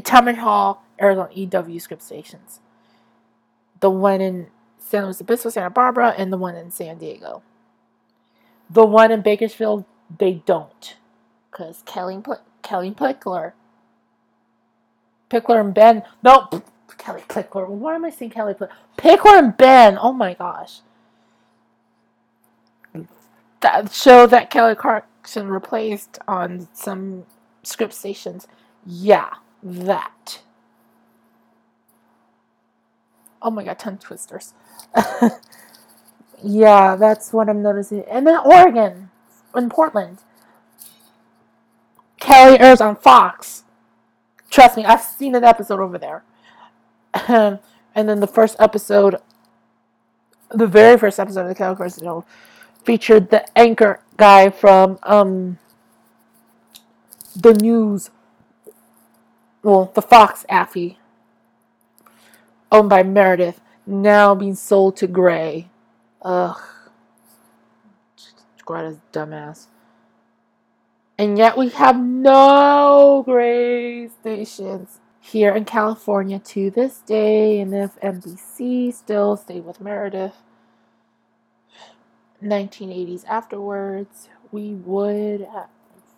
Tamron 0.00 0.38
Hall 0.38 0.82
airs 0.98 1.18
on 1.18 1.28
EW 1.32 1.78
Scripps 1.78 2.06
stations. 2.06 2.60
The 3.80 3.90
one 3.90 4.20
in 4.20 4.46
San 4.92 5.04
Luis 5.04 5.22
Obispo, 5.22 5.48
Santa 5.48 5.70
Barbara, 5.70 6.14
and 6.18 6.30
the 6.30 6.36
one 6.36 6.54
in 6.54 6.70
San 6.70 6.98
Diego. 6.98 7.42
The 8.68 8.84
one 8.84 9.10
in 9.10 9.22
Bakersfield, 9.22 9.86
they 10.18 10.42
don't, 10.44 10.96
because 11.50 11.82
Kelly 11.86 12.22
Kellie 12.60 12.90
Pickler, 12.90 13.52
Pickler 15.30 15.60
and 15.60 15.72
Ben. 15.72 16.02
No, 16.22 16.46
Kellie 16.98 17.22
Pickler. 17.22 17.66
Why 17.68 17.94
am 17.94 18.04
I 18.04 18.10
saying 18.10 18.32
Kellie 18.32 18.52
Pickler? 18.52 18.68
Pickler 18.98 19.38
and 19.38 19.56
Ben. 19.56 19.96
Oh 19.98 20.12
my 20.12 20.34
gosh. 20.34 20.80
That 23.60 23.92
show 23.92 24.26
that 24.26 24.50
Kelly 24.50 24.74
Clarkson 24.74 25.48
replaced 25.48 26.18
on 26.28 26.68
some 26.74 27.24
Scripps 27.62 27.96
stations. 27.96 28.46
Yeah, 28.84 29.30
that. 29.62 30.40
Oh 33.40 33.50
my 33.50 33.64
god, 33.64 33.78
tongue 33.78 33.96
twisters. 33.96 34.52
Yeah, 36.42 36.96
that's 36.96 37.32
what 37.32 37.48
I'm 37.48 37.62
noticing. 37.62 38.04
And 38.10 38.26
then 38.26 38.38
Oregon, 38.44 39.10
in 39.54 39.68
Portland. 39.68 40.18
Kelly 42.20 42.58
airs 42.58 42.80
on 42.80 42.96
Fox. 42.96 43.64
Trust 44.50 44.76
me, 44.76 44.84
I've 44.84 45.02
seen 45.02 45.34
an 45.34 45.44
episode 45.44 45.80
over 45.80 45.98
there. 45.98 46.22
and 47.28 47.58
then 47.94 48.20
the 48.20 48.26
first 48.26 48.56
episode, 48.58 49.16
the 50.50 50.66
very 50.66 50.96
first 50.98 51.18
episode 51.18 51.42
of 51.42 51.48
the 51.48 51.54
Kelly 51.54 51.76
Clarkson 51.76 52.04
show, 52.04 52.24
featured 52.84 53.30
the 53.30 53.46
anchor 53.58 54.00
guy 54.16 54.50
from 54.50 54.98
um, 55.02 55.58
the 57.34 57.54
news. 57.54 58.10
Well, 59.62 59.90
the 59.94 60.02
Fox 60.02 60.44
Affy, 60.48 60.98
owned 62.70 62.88
by 62.88 63.02
Meredith, 63.02 63.60
now 63.86 64.34
being 64.34 64.54
sold 64.54 64.96
to 64.98 65.06
Gray. 65.06 65.68
Ugh. 66.22 66.60
Greta's 68.64 68.98
dumbass. 69.12 69.66
And 71.18 71.36
yet 71.36 71.56
we 71.56 71.68
have 71.70 72.00
no 72.00 73.22
Gray 73.24 74.08
stations 74.08 75.00
here 75.20 75.54
in 75.54 75.64
California 75.64 76.38
to 76.38 76.70
this 76.70 76.98
day. 77.00 77.60
And 77.60 77.74
if 77.74 77.98
NBC 78.00 78.92
still 78.94 79.36
stayed 79.36 79.64
with 79.64 79.80
Meredith, 79.80 80.36
1980s 82.42 83.24
afterwards, 83.26 84.28
we 84.50 84.74
would 84.74 85.42
have 85.52 85.68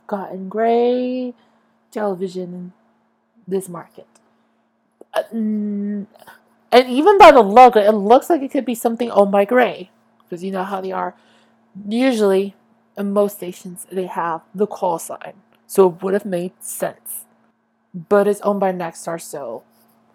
gotten 0.07 0.49
Gray 0.49 1.35
television 1.91 2.55
in 2.55 2.73
this 3.47 3.69
market. 3.69 4.07
Uh, 5.13 5.23
and 6.75 6.91
even 6.91 7.19
by 7.19 7.31
the 7.31 7.41
logo, 7.41 7.81
it 7.81 7.93
looks 7.93 8.29
like 8.29 8.43
it 8.43 8.51
could 8.51 8.65
be 8.65 8.75
something 8.75 9.09
oh, 9.09 9.23
owned 9.23 9.31
by 9.31 9.45
Gray. 9.45 9.91
Because 10.19 10.43
you 10.43 10.51
know 10.51 10.65
how 10.65 10.81
they 10.81 10.91
are. 10.91 11.15
Usually, 11.89 12.57
in 12.99 13.13
most 13.13 13.37
stations, 13.37 13.87
they 13.93 14.07
have 14.07 14.41
the 14.53 14.67
call 14.67 14.99
sign. 14.99 15.35
So 15.69 15.89
it 15.89 16.03
would 16.03 16.15
have 16.15 16.25
made 16.25 16.53
sense. 16.59 17.27
But 17.95 18.27
it's 18.27 18.41
owned 18.41 18.59
by 18.59 18.73
Nexstar, 18.73 19.21
so 19.21 19.63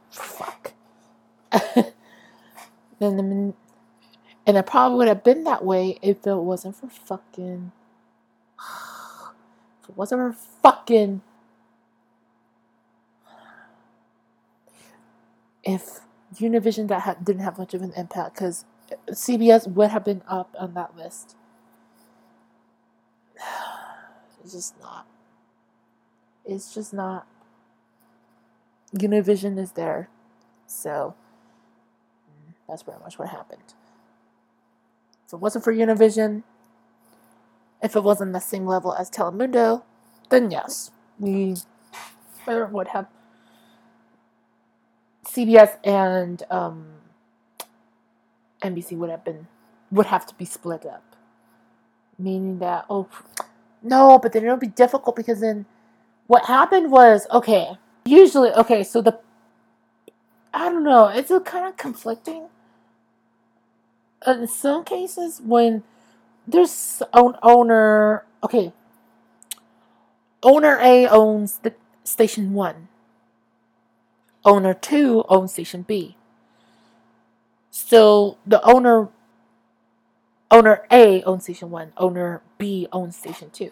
fuck. 0.10 0.74
and, 1.54 1.94
the, 3.00 3.54
and 4.46 4.58
it 4.58 4.66
probably 4.66 4.98
would 4.98 5.08
have 5.08 5.24
been 5.24 5.46
that 5.46 5.64
way 5.64 5.98
if 6.02 6.28
it 6.28 6.36
wasn't 6.36 6.76
for 6.76 6.90
fucking. 6.90 7.72
If 9.82 9.90
it 9.92 9.96
wasn't 9.96 10.36
for 10.36 10.42
fucking. 10.62 11.22
If 15.64 16.02
Univision 16.36 16.88
that 16.88 17.02
had, 17.02 17.26
didn't 17.26 17.42
have 17.42 17.58
much 17.58 17.74
of 17.74 17.82
an 17.82 17.94
impact, 17.96 18.36
because 18.36 18.66
CBS 19.10 19.68
would 19.68 19.90
have 19.90 20.06
been 20.06 20.22
up 20.28 20.56
on 20.58 20.74
that 20.74 20.96
list. 20.96 21.36
It's 24.42 24.54
just 24.54 24.80
not. 24.80 25.06
It's 26.46 26.74
just 26.74 26.94
not. 26.94 27.28
Univision 28.96 29.60
is 29.60 29.74
there. 29.74 30.08
So, 30.66 31.14
mm, 32.26 32.54
that's 32.68 32.84
pretty 32.84 33.02
much 33.04 33.20
what 33.20 33.28
happened. 33.28 33.74
If 35.28 35.34
it 35.34 35.40
wasn't 35.40 35.66
for 35.66 35.74
Univision, 35.74 36.44
if 37.82 37.96
it 37.96 38.04
wasn't 38.04 38.34
the 38.34 38.40
same 38.40 38.66
level 38.66 38.94
as 38.94 39.10
Telemundo, 39.12 39.84
then 40.30 40.52
yes, 40.52 40.92
we 41.20 41.56
would 42.48 42.88
have 42.90 43.08
CBS 45.30 45.78
and 45.84 46.44
um, 46.50 46.88
NBC 48.62 48.98
would 48.98 49.10
have 49.10 49.24
been 49.24 49.48
would 49.92 50.08
have 50.08 50.26
to 50.28 50.36
be 50.36 50.46
split 50.46 50.86
up, 50.86 51.16
meaning 52.18 52.60
that 52.60 52.86
oh 52.90 53.08
no, 53.82 54.20
but 54.20 54.34
then 54.34 54.44
it'll 54.44 54.58
be 54.58 54.68
difficult 54.68 55.16
because 55.16 55.42
then 55.42 55.66
what 56.28 56.46
happened 56.46 56.92
was 56.92 57.28
okay. 57.32 57.78
Usually, 58.06 58.52
okay, 58.52 58.84
so 58.84 59.02
the 59.02 59.20
I 60.54 60.70
don't 60.70 60.84
know, 60.84 61.08
it's 61.08 61.32
a 61.32 61.40
kind 61.40 61.68
of 61.68 61.78
conflicting. 61.78 62.48
In 64.26 64.48
some 64.48 64.84
cases, 64.84 65.42
when 65.44 65.84
there's 66.48 67.02
an 67.14 67.34
owner. 67.44 68.26
Okay, 68.44 68.74
owner 70.42 70.78
A 70.82 71.08
owns 71.08 71.60
the 71.60 71.74
station 72.04 72.54
one. 72.54 72.88
Owner 74.46 74.74
two 74.74 75.24
owns 75.28 75.54
station 75.54 75.84
B. 75.84 76.16
So 77.70 78.38
the 78.46 78.64
owner 78.66 79.10
owner 80.50 80.86
A 80.92 81.22
owns 81.24 81.44
station 81.44 81.70
one. 81.70 81.94
Owner 81.98 82.42
B 82.58 82.88
owns 82.92 83.16
station 83.16 83.50
two. 83.52 83.72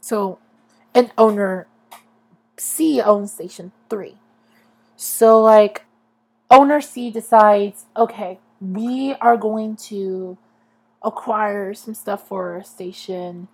So, 0.00 0.38
and 0.94 1.12
owner 1.18 1.66
C 2.56 3.00
owns 3.00 3.32
station 3.32 3.72
three. 3.88 4.16
So 4.96 5.40
like 5.40 5.84
owner 6.50 6.80
C 6.80 7.10
decides, 7.10 7.84
okay, 7.96 8.38
we 8.60 9.14
are 9.20 9.36
going 9.36 9.76
to 9.76 10.36
acquire 11.02 11.72
some 11.74 11.94
stuff 11.94 12.26
for 12.26 12.62
station 12.62 13.48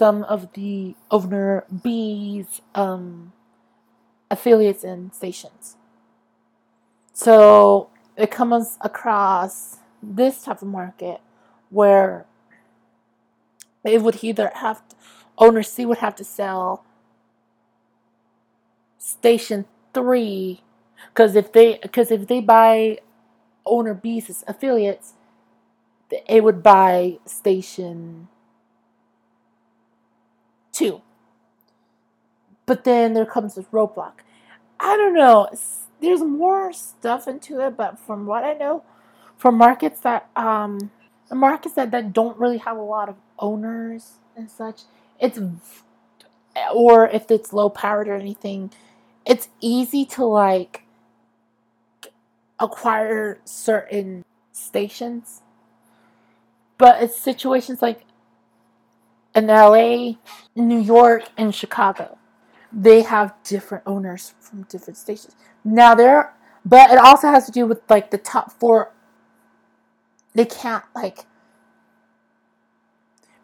some 0.00 0.22
of 0.24 0.52
the 0.54 0.94
owner 1.10 1.64
B's 1.82 2.62
um, 2.74 3.32
affiliates 4.30 4.84
and 4.84 5.14
stations. 5.14 5.76
So 7.12 7.90
it 8.16 8.30
comes 8.30 8.78
across 8.80 9.78
this 10.02 10.44
type 10.44 10.62
of 10.62 10.68
market 10.68 11.20
where 11.68 12.26
it 13.84 14.02
would 14.02 14.22
either 14.22 14.50
have 14.54 14.86
to, 14.88 14.96
owner 15.38 15.62
C 15.62 15.84
would 15.86 15.98
have 15.98 16.14
to 16.16 16.24
sell 16.24 16.84
station 18.98 19.64
three 19.94 20.62
because 21.08 21.34
if 21.34 21.52
they 21.52 21.78
because 21.82 22.10
if 22.10 22.26
they 22.26 22.40
buy 22.40 22.98
owner 23.66 23.94
B's 23.94 24.44
affiliates, 24.46 25.14
it 26.28 26.44
would 26.44 26.62
buy 26.62 27.18
station 27.24 28.28
two. 30.72 31.02
But 32.70 32.84
then 32.84 33.14
there 33.14 33.26
comes 33.26 33.56
this 33.56 33.66
roadblock. 33.72 34.12
I 34.78 34.96
don't 34.96 35.14
know. 35.14 35.48
There's 36.00 36.22
more 36.22 36.72
stuff 36.72 37.26
into 37.26 37.58
it, 37.66 37.76
but 37.76 37.98
from 37.98 38.26
what 38.26 38.44
I 38.44 38.52
know, 38.52 38.84
for 39.36 39.50
markets 39.50 39.98
that 40.02 40.30
um, 40.36 40.92
markets 41.32 41.74
that, 41.74 41.90
that 41.90 42.12
don't 42.12 42.38
really 42.38 42.58
have 42.58 42.76
a 42.76 42.82
lot 42.82 43.08
of 43.08 43.16
owners 43.40 44.20
and 44.36 44.48
such, 44.48 44.82
it's 45.18 45.40
or 46.72 47.08
if 47.08 47.28
it's 47.28 47.52
low 47.52 47.70
powered 47.70 48.06
or 48.06 48.14
anything, 48.14 48.70
it's 49.26 49.48
easy 49.60 50.04
to 50.04 50.24
like 50.24 50.84
acquire 52.60 53.40
certain 53.44 54.24
stations. 54.52 55.42
But 56.78 57.02
it's 57.02 57.20
situations 57.20 57.82
like 57.82 58.02
in 59.34 59.48
LA, 59.48 60.12
New 60.54 60.78
York, 60.78 61.24
and 61.36 61.52
Chicago. 61.52 62.16
They 62.72 63.02
have 63.02 63.34
different 63.42 63.84
owners 63.86 64.34
from 64.40 64.62
different 64.64 64.96
stations. 64.96 65.34
Now 65.64 65.94
there 65.94 66.34
but 66.64 66.90
it 66.90 66.98
also 66.98 67.28
has 67.28 67.46
to 67.46 67.52
do 67.52 67.66
with 67.66 67.80
like 67.88 68.10
the 68.10 68.18
top 68.18 68.52
four 68.52 68.92
they 70.34 70.44
can't 70.44 70.84
like 70.94 71.24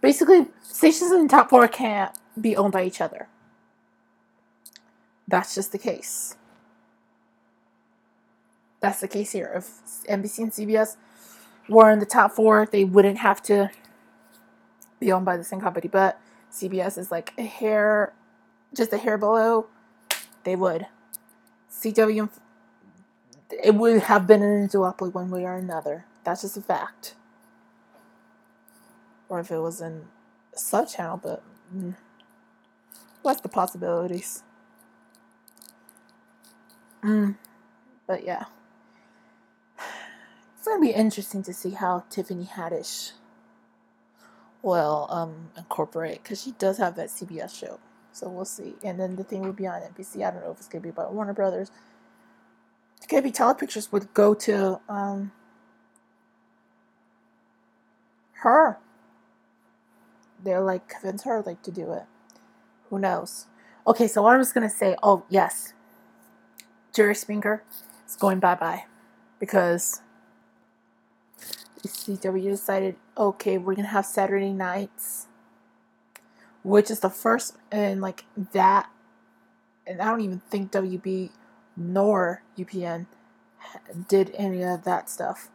basically 0.00 0.46
stations 0.62 1.10
in 1.10 1.22
the 1.22 1.28
top 1.28 1.50
four 1.50 1.66
can't 1.66 2.16
be 2.40 2.56
owned 2.56 2.72
by 2.72 2.84
each 2.84 3.00
other. 3.00 3.28
That's 5.26 5.54
just 5.54 5.72
the 5.72 5.78
case. 5.78 6.36
That's 8.80 9.00
the 9.00 9.08
case 9.08 9.32
here. 9.32 9.50
If 9.56 9.66
NBC 10.08 10.38
and 10.38 10.52
CBS 10.52 10.96
were 11.68 11.90
in 11.90 11.98
the 11.98 12.06
top 12.06 12.32
four, 12.32 12.68
they 12.70 12.84
wouldn't 12.84 13.18
have 13.18 13.42
to 13.44 13.70
be 15.00 15.10
owned 15.10 15.24
by 15.24 15.36
the 15.36 15.42
same 15.42 15.60
company. 15.60 15.88
But 15.88 16.20
CBS 16.52 16.98
is 16.98 17.10
like 17.10 17.32
a 17.36 17.42
hair, 17.42 18.12
just 18.76 18.92
a 18.92 18.98
hair 18.98 19.18
below. 19.18 19.66
They 20.44 20.56
would. 20.56 20.86
CW, 21.72 22.30
it 23.62 23.74
would 23.74 24.02
have 24.02 24.26
been 24.26 24.42
in 24.42 24.64
a 24.64 24.68
duopoly 24.68 25.12
one 25.12 25.30
way 25.30 25.44
or 25.44 25.54
another. 25.54 26.04
That's 26.24 26.42
just 26.42 26.56
a 26.56 26.62
fact. 26.62 27.14
Or 29.28 29.40
if 29.40 29.50
it 29.50 29.58
was 29.58 29.80
in 29.80 30.04
a 30.54 30.58
sub 30.58 30.88
channel, 30.88 31.20
but 31.22 31.42
mm, 31.74 31.96
what's 33.22 33.40
the 33.40 33.48
possibilities? 33.48 34.42
Mm, 37.02 37.36
but 38.06 38.24
yeah. 38.24 38.44
It's 40.56 40.66
going 40.66 40.80
to 40.80 40.86
be 40.86 40.92
interesting 40.92 41.42
to 41.44 41.52
see 41.52 41.70
how 41.70 42.04
Tiffany 42.10 42.44
Haddish 42.44 43.12
will 44.62 45.06
um, 45.10 45.50
incorporate 45.56 46.22
because 46.22 46.42
she 46.42 46.52
does 46.52 46.78
have 46.78 46.96
that 46.96 47.08
CBS 47.08 47.56
show. 47.58 47.78
So 48.16 48.30
we'll 48.30 48.46
see. 48.46 48.76
And 48.82 48.98
then 48.98 49.16
the 49.16 49.24
thing 49.24 49.42
will 49.42 49.52
be 49.52 49.66
on 49.66 49.82
NBC. 49.82 50.26
I 50.26 50.30
don't 50.30 50.42
know 50.42 50.50
if 50.50 50.56
it's 50.56 50.68
going 50.68 50.80
to 50.80 50.86
be 50.86 50.88
about 50.88 51.12
Warner 51.12 51.34
Brothers. 51.34 51.70
It 53.02 53.08
could 53.10 53.22
be 53.22 53.30
Telepictures 53.30 53.92
would 53.92 54.14
go 54.14 54.32
to 54.32 54.80
um, 54.88 55.32
her. 58.36 58.78
They're 60.42 60.62
like 60.62 60.88
convince 60.88 61.24
her 61.24 61.42
like 61.44 61.60
to 61.64 61.70
do 61.70 61.92
it. 61.92 62.04
Who 62.88 62.98
knows? 62.98 63.48
Okay, 63.86 64.08
so 64.08 64.22
what 64.22 64.34
I 64.34 64.38
was 64.38 64.52
gonna 64.52 64.70
say. 64.70 64.96
Oh 65.02 65.24
yes, 65.28 65.74
Jerry 66.94 67.14
Springer 67.14 67.62
is 68.08 68.16
going 68.16 68.40
bye 68.40 68.54
bye 68.54 68.84
because 69.38 70.00
CW 71.84 72.50
decided, 72.50 72.96
okay, 73.16 73.58
we're 73.58 73.74
gonna 73.74 73.88
have 73.88 74.06
Saturday 74.06 74.52
nights, 74.52 75.26
which 76.66 76.90
is 76.90 76.98
the 76.98 77.08
first 77.08 77.56
and 77.70 78.00
like 78.00 78.24
that. 78.52 78.90
And 79.86 80.02
I 80.02 80.06
don't 80.06 80.20
even 80.20 80.40
think 80.50 80.72
WB 80.72 81.30
nor 81.76 82.42
UPN 82.58 83.06
did 84.08 84.32
any 84.34 84.64
of 84.64 84.82
that 84.82 85.08
stuff, 85.08 85.48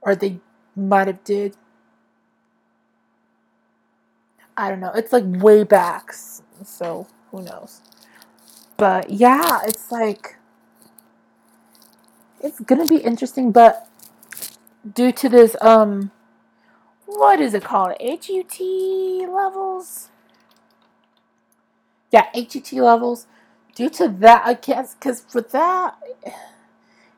or 0.00 0.14
they 0.14 0.38
might 0.76 1.08
have 1.08 1.24
did. 1.24 1.56
I 4.56 4.68
don't 4.68 4.78
know. 4.78 4.92
It's 4.94 5.12
like 5.12 5.24
way 5.26 5.64
back, 5.64 6.12
so 6.12 7.08
who 7.32 7.42
knows. 7.42 7.80
But 8.76 9.10
yeah, 9.10 9.60
it's 9.64 9.90
like 9.90 10.36
it's 12.40 12.60
gonna 12.60 12.86
be 12.86 12.98
interesting, 12.98 13.50
but 13.50 13.88
due 14.94 15.10
to 15.10 15.28
this 15.28 15.56
um 15.60 16.12
what 17.16 17.40
is 17.40 17.54
it 17.54 17.64
called? 17.64 17.94
HUT 18.00 18.60
levels? 19.28 20.08
Yeah 22.10 22.26
HUT 22.34 22.72
levels. 22.72 23.26
Due 23.74 23.90
to 23.90 24.08
that 24.08 24.42
I 24.44 24.54
guess 24.54 24.94
because 24.94 25.20
for 25.20 25.40
that 25.40 25.96
it 26.24 26.34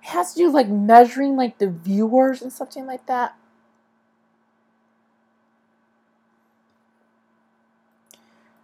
has 0.01 0.35
to 0.35 0.39
do 0.39 0.51
like 0.51 0.69
measuring 0.69 1.37
like 1.37 1.59
the 1.59 1.69
viewers 1.69 2.43
and 2.43 2.53
something 2.53 2.87
like 2.87 3.07
that. 3.07 3.37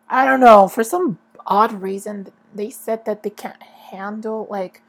I 0.08 0.24
don't 0.24 0.40
know. 0.40 0.68
For 0.68 0.82
some 0.82 1.18
odd 1.46 1.82
reason 1.82 2.32
they 2.54 2.70
said 2.70 3.04
that 3.04 3.22
they 3.22 3.30
can't 3.30 3.62
handle 3.62 4.46
like 4.50 4.82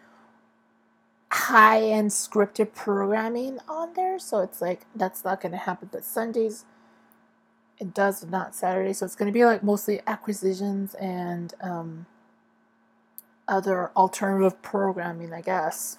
high 1.32 1.82
end 1.82 2.10
scripted 2.10 2.74
programming 2.74 3.60
on 3.68 3.94
there, 3.94 4.18
so 4.20 4.40
it's 4.40 4.62
like 4.62 4.86
that's 4.96 5.24
not 5.24 5.42
gonna 5.42 5.58
happen. 5.58 5.90
But 5.92 6.04
Sundays 6.04 6.66
it 7.80 7.94
does, 7.94 8.26
not 8.26 8.56
Saturday, 8.56 8.94
so 8.94 9.06
it's 9.06 9.16
gonna 9.16 9.32
be 9.32 9.46
like 9.46 9.64
mostly 9.64 10.02
acquisitions 10.08 10.96
and 10.96 11.54
um, 11.62 12.06
other 13.48 13.92
alternative 13.96 14.62
programming, 14.62 15.34
I 15.34 15.42
guess, 15.42 15.98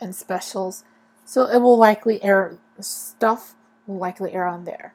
and 0.00 0.14
specials. 0.14 0.84
So 1.24 1.44
it 1.44 1.58
will 1.58 1.78
likely 1.78 2.22
air 2.22 2.58
stuff 2.80 3.54
will 3.86 3.98
likely 3.98 4.32
air 4.32 4.46
on 4.46 4.64
there. 4.64 4.94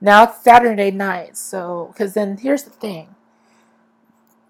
Now 0.00 0.24
it's 0.24 0.42
Saturday 0.42 0.90
night, 0.90 1.36
so 1.36 1.90
because 1.92 2.14
then 2.14 2.38
here's 2.38 2.62
the 2.62 2.70
thing 2.70 3.15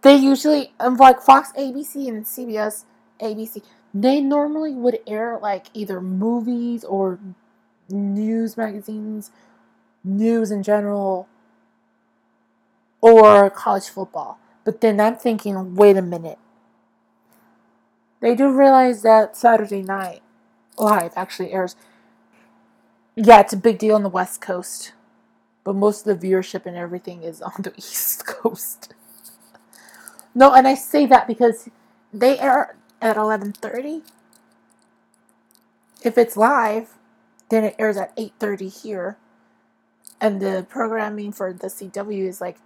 they 0.02 0.16
usually, 0.16 0.72
um, 0.78 0.96
like 0.96 1.20
Fox 1.20 1.52
ABC 1.52 2.08
and 2.08 2.24
CBS 2.24 2.84
ABC, 3.20 3.62
they 3.92 4.20
normally 4.20 4.72
would 4.72 5.00
air 5.06 5.38
like 5.40 5.66
either 5.74 6.00
movies 6.00 6.84
or 6.84 7.18
news 7.88 8.56
magazines, 8.56 9.30
news 10.04 10.50
in 10.50 10.62
general, 10.62 11.28
or 13.00 13.50
college 13.50 13.88
football. 13.88 14.38
But 14.64 14.80
then 14.80 15.00
I'm 15.00 15.16
thinking, 15.16 15.74
wait 15.74 15.96
a 15.96 16.02
minute. 16.02 16.38
They 18.20 18.34
do 18.34 18.50
realize 18.50 19.02
that 19.02 19.36
Saturday 19.36 19.82
Night 19.82 20.22
Live 20.78 21.12
actually 21.16 21.52
airs. 21.52 21.76
Yeah, 23.14 23.40
it's 23.40 23.52
a 23.52 23.56
big 23.56 23.78
deal 23.78 23.94
on 23.94 24.02
the 24.02 24.08
West 24.08 24.40
Coast, 24.40 24.92
but 25.64 25.74
most 25.74 26.06
of 26.06 26.20
the 26.20 26.28
viewership 26.28 26.66
and 26.66 26.76
everything 26.76 27.22
is 27.22 27.40
on 27.42 27.54
the 27.58 27.72
East 27.76 28.26
Coast. 28.26 28.92
No, 30.36 30.52
and 30.52 30.68
I 30.68 30.74
say 30.74 31.06
that 31.06 31.26
because 31.26 31.70
they 32.12 32.38
air 32.38 32.76
at 33.00 33.16
11:30. 33.16 34.02
If 36.02 36.18
it's 36.18 36.36
live, 36.36 36.98
then 37.48 37.64
it 37.64 37.74
airs 37.78 37.96
at 37.96 38.14
8:30 38.16 38.68
here. 38.68 39.16
And 40.20 40.40
the 40.40 40.66
programming 40.68 41.32
for 41.32 41.54
the 41.54 41.68
CW 41.68 42.28
is 42.28 42.40
like 42.40 42.58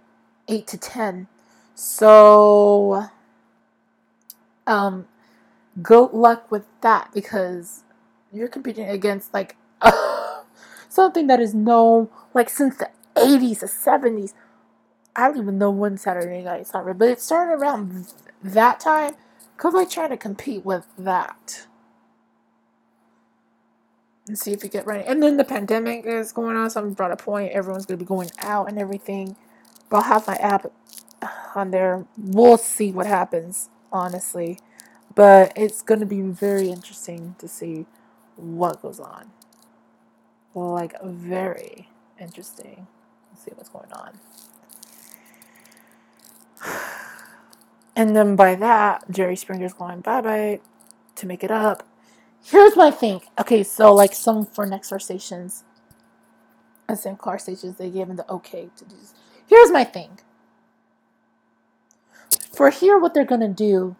8 0.49 0.67
to 0.67 0.77
10 0.77 1.27
so 1.75 3.07
um 4.67 5.07
good 5.81 6.11
luck 6.11 6.51
with 6.51 6.65
that 6.81 7.09
because 7.13 7.83
you're 8.31 8.47
competing 8.47 8.89
against 8.89 9.33
like 9.33 9.55
something 10.89 11.27
that 11.27 11.39
is 11.39 11.53
known 11.53 12.09
like 12.33 12.49
since 12.49 12.75
the 12.77 12.89
80s 13.15 13.59
the 13.59 13.67
70s 13.67 14.33
I 15.15 15.27
don't 15.27 15.37
even 15.37 15.57
know 15.57 15.71
when 15.71 15.97
Saturday 15.97 16.41
Night 16.41 16.67
started, 16.67 16.97
but 16.97 17.09
it 17.09 17.21
started 17.21 17.53
around 17.53 18.07
that 18.43 18.79
time 18.79 19.15
because 19.55 19.75
I 19.75 19.85
try 19.85 20.07
to 20.07 20.17
compete 20.17 20.65
with 20.65 20.87
that 20.97 21.67
and 24.27 24.37
see 24.37 24.51
if 24.51 24.63
you 24.63 24.69
get 24.69 24.87
ready. 24.87 25.03
And 25.05 25.21
then 25.21 25.37
the 25.37 25.43
pandemic 25.43 26.05
is 26.05 26.31
going 26.31 26.55
on. 26.55 26.69
Someone 26.69 26.93
brought 26.93 27.11
a 27.11 27.17
point. 27.17 27.51
Everyone's 27.51 27.85
going 27.85 27.99
to 27.99 28.03
be 28.03 28.07
going 28.07 28.31
out 28.39 28.69
and 28.69 28.79
everything. 28.79 29.35
But 29.89 29.97
I'll 29.97 30.03
have 30.03 30.27
my 30.27 30.35
app 30.35 30.71
on 31.55 31.71
there. 31.71 32.05
We'll 32.17 32.57
see 32.57 32.91
what 32.91 33.07
happens, 33.07 33.69
honestly. 33.91 34.59
But 35.13 35.51
it's 35.57 35.81
going 35.81 35.99
to 35.99 36.05
be 36.05 36.21
very 36.21 36.69
interesting 36.69 37.35
to 37.39 37.47
see 37.47 37.85
what 38.37 38.81
goes 38.81 38.99
on. 38.99 39.31
Like, 40.55 40.95
very 41.03 41.89
interesting. 42.19 42.87
Let's 43.31 43.43
see 43.43 43.51
what's 43.55 43.69
going 43.69 43.91
on. 43.93 44.19
And 47.95 48.15
then 48.15 48.35
by 48.35 48.55
that, 48.55 49.03
Jerry 49.09 49.35
Springer's 49.35 49.73
going 49.73 50.01
bye 50.01 50.21
bye 50.21 50.59
to 51.15 51.25
make 51.27 51.43
it 51.43 51.51
up. 51.51 51.87
Here's 52.43 52.75
my 52.75 52.89
thing. 52.89 53.21
Okay, 53.39 53.63
so 53.63 53.93
like 53.93 54.13
some 54.13 54.45
for 54.45 54.65
next 54.65 54.89
Nexstar 54.89 55.01
stations 55.01 55.63
and 56.87 56.97
Sinclair 56.97 57.37
stations, 57.37 57.77
they 57.77 57.89
gave 57.89 58.09
him 58.09 58.15
the 58.15 58.29
okay 58.31 58.69
to 58.75 58.85
do 58.85 58.95
this. 58.95 59.13
Here's 59.47 59.71
my 59.71 59.83
thing. 59.83 60.19
For 62.53 62.69
here, 62.69 62.97
what 62.97 63.13
they're 63.13 63.25
gonna 63.25 63.47
do, 63.47 63.95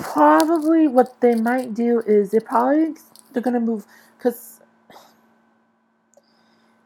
probably 0.00 0.88
what 0.88 1.20
they 1.20 1.34
might 1.34 1.74
do 1.74 2.00
is 2.06 2.30
they 2.30 2.40
probably 2.40 2.94
they're 3.32 3.42
gonna 3.42 3.60
move 3.60 3.86
because 4.18 4.60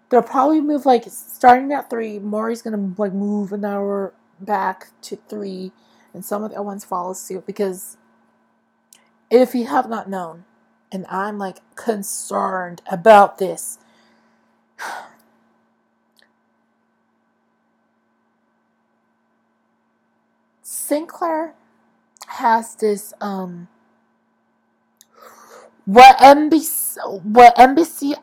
they'll 0.08 0.22
probably 0.22 0.60
move 0.60 0.86
like 0.86 1.04
starting 1.08 1.72
at 1.72 1.90
three. 1.90 2.18
Maury's 2.18 2.62
gonna 2.62 2.94
like 2.96 3.12
move 3.12 3.52
an 3.52 3.64
hour 3.64 4.12
back 4.40 4.88
to 5.02 5.16
three, 5.28 5.72
and 6.14 6.24
some 6.24 6.42
of 6.44 6.50
the 6.50 6.56
other 6.56 6.64
ones 6.64 6.84
follow 6.84 7.12
suit 7.12 7.46
because 7.46 7.96
if 9.30 9.54
you 9.54 9.66
have 9.66 9.88
not 9.88 10.08
known, 10.08 10.44
and 10.90 11.06
I'm 11.08 11.38
like 11.38 11.58
concerned 11.74 12.82
about 12.90 13.38
this. 13.38 13.78
Sinclair 20.62 21.54
has 22.28 22.74
this 22.76 23.12
um 23.20 23.68
what 25.84 26.16
NBC 26.18 27.22
what 27.22 27.56
NBC 27.56 28.14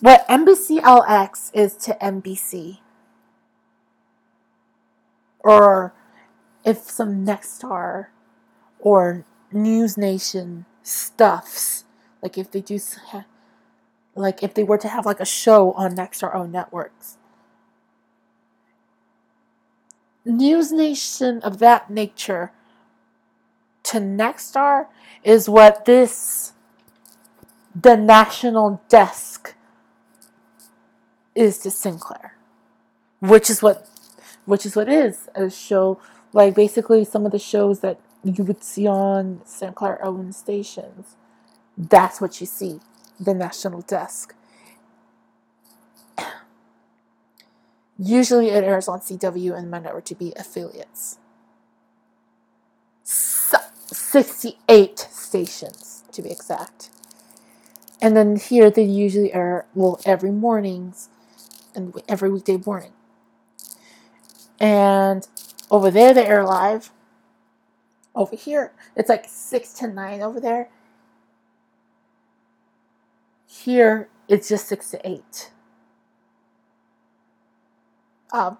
what 0.00 0.26
NBC 0.28 0.80
NBCLX 0.80 1.50
is 1.54 1.74
to 1.76 1.96
NBC 2.00 2.78
or 5.40 5.94
if 6.64 6.78
some 6.78 7.24
Nexstar 7.24 8.06
or 8.78 9.24
News 9.52 9.96
Nation 9.96 10.66
stuffs 10.82 11.84
like 12.22 12.36
if 12.36 12.50
they 12.50 12.60
do 12.60 12.78
like 14.14 14.42
if 14.42 14.54
they 14.54 14.64
were 14.64 14.78
to 14.78 14.88
have 14.88 15.06
like 15.06 15.20
a 15.20 15.24
show 15.24 15.72
on 15.72 15.96
Nexstar 15.96 16.34
own 16.34 16.50
networks. 16.50 17.18
News 20.24 20.72
Nation 20.72 21.40
of 21.42 21.58
that 21.58 21.88
nature 21.88 22.50
to 23.84 23.98
Nexstar 23.98 24.86
is 25.22 25.48
what 25.48 25.84
this 25.84 26.52
the 27.80 27.96
national 27.96 28.82
desk 28.88 29.54
is 31.36 31.58
to 31.58 31.70
Sinclair, 31.70 32.34
which 33.20 33.50
is 33.50 33.62
what 33.62 33.88
which 34.46 34.64
is 34.64 34.74
what 34.76 34.88
is 34.88 35.28
a 35.34 35.50
show 35.50 36.00
like 36.32 36.54
basically 36.54 37.04
some 37.04 37.26
of 37.26 37.32
the 37.32 37.38
shows 37.38 37.80
that 37.80 38.00
you 38.24 38.44
would 38.44 38.62
see 38.64 38.86
on 38.86 39.40
Sinclair 39.44 40.04
owned 40.04 40.34
stations. 40.34 41.16
That's 41.76 42.20
what 42.20 42.40
you 42.40 42.46
see, 42.46 42.80
the 43.20 43.34
national 43.34 43.82
desk. 43.82 44.34
Usually 47.98 48.48
it 48.48 48.64
airs 48.64 48.88
on 48.88 49.00
CW 49.00 49.56
and 49.56 49.70
my 49.70 49.78
network 49.78 50.06
TV 50.06 50.34
affiliates. 50.38 51.18
68 53.04 54.98
stations 54.98 56.02
to 56.12 56.22
be 56.22 56.30
exact. 56.30 56.90
And 58.00 58.16
then 58.16 58.36
here 58.36 58.70
they 58.70 58.82
usually 58.82 59.32
air 59.32 59.66
well 59.74 60.00
every 60.04 60.30
mornings 60.30 61.08
and 61.76 61.94
every 62.08 62.30
weekday 62.30 62.56
morning. 62.56 62.92
And 64.58 65.26
over 65.70 65.90
there 65.90 66.12
they 66.12 66.26
air 66.26 66.44
live. 66.44 66.90
Over 68.14 68.34
here 68.34 68.72
it's 68.96 69.08
like 69.08 69.26
6 69.28 69.72
to 69.74 69.86
9 69.86 70.22
over 70.22 70.40
there. 70.40 70.70
Here 73.46 74.08
it's 74.28 74.48
just 74.48 74.66
6 74.66 74.90
to 74.90 75.08
8 75.08 75.50
um, 78.32 78.58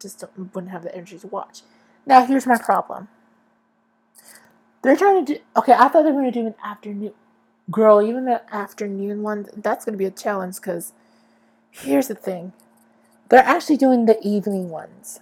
just 0.00 0.24
wouldn't 0.36 0.72
have 0.72 0.82
the 0.82 0.94
energy 0.94 1.18
to 1.18 1.26
watch. 1.26 1.62
Now, 2.04 2.24
here's 2.24 2.46
my 2.46 2.58
problem. 2.58 3.08
They're 4.82 4.96
trying 4.96 5.24
to 5.24 5.34
do, 5.34 5.40
okay, 5.56 5.72
I 5.72 5.88
thought 5.88 6.02
they 6.02 6.12
were 6.12 6.20
going 6.20 6.32
to 6.32 6.40
do 6.40 6.46
an 6.46 6.54
afternoon. 6.64 7.12
Girl, 7.70 8.00
even 8.00 8.26
the 8.26 8.42
afternoon 8.54 9.22
one, 9.22 9.46
that's 9.56 9.84
going 9.84 9.94
to 9.94 9.98
be 9.98 10.04
a 10.04 10.10
challenge 10.10 10.56
because 10.56 10.92
here's 11.80 12.08
the 12.08 12.14
thing. 12.14 12.52
They're 13.28 13.40
actually 13.40 13.76
doing 13.76 14.06
the 14.06 14.18
evening 14.26 14.70
ones 14.70 15.20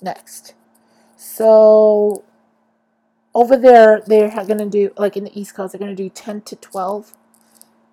next. 0.00 0.54
So, 1.16 2.24
over 3.34 3.56
there, 3.56 4.00
they're 4.06 4.30
going 4.30 4.58
to 4.58 4.68
do, 4.68 4.92
like 4.96 5.16
in 5.16 5.24
the 5.24 5.38
East 5.38 5.54
Coast, 5.54 5.72
they're 5.72 5.78
going 5.78 5.94
to 5.94 6.02
do 6.02 6.08
10 6.08 6.42
to 6.42 6.56
12. 6.56 7.12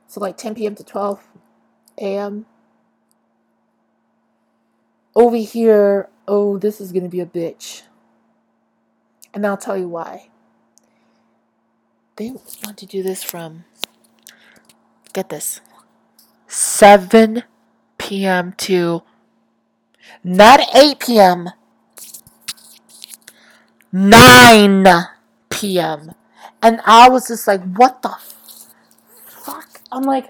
So, 0.07 0.19
like 0.19 0.37
10 0.37 0.55
p.m. 0.55 0.75
to 0.75 0.83
12 0.83 1.27
a.m 1.99 2.45
over 5.15 5.37
here, 5.37 6.09
oh, 6.27 6.57
this 6.57 6.81
is 6.81 6.91
going 6.91 7.03
to 7.03 7.09
be 7.09 7.21
a 7.21 7.25
bitch. 7.25 7.83
And 9.33 9.45
I'll 9.47 9.57
tell 9.57 9.77
you 9.77 9.87
why. 9.87 10.29
They 12.17 12.31
want 12.63 12.77
to 12.77 12.85
do 12.85 13.01
this 13.03 13.23
from, 13.23 13.65
get 15.13 15.29
this, 15.29 15.59
7 16.55 17.43
p.m. 17.97 18.53
to 18.53 19.03
not 20.23 20.61
8 20.73 20.99
p.m., 20.99 21.49
9 23.91 24.87
p.m. 25.49 26.13
And 26.61 26.79
I 26.85 27.09
was 27.09 27.27
just 27.27 27.45
like, 27.45 27.61
what 27.73 28.01
the 28.01 28.15
fuck? 29.27 29.81
I'm 29.91 30.03
like, 30.03 30.29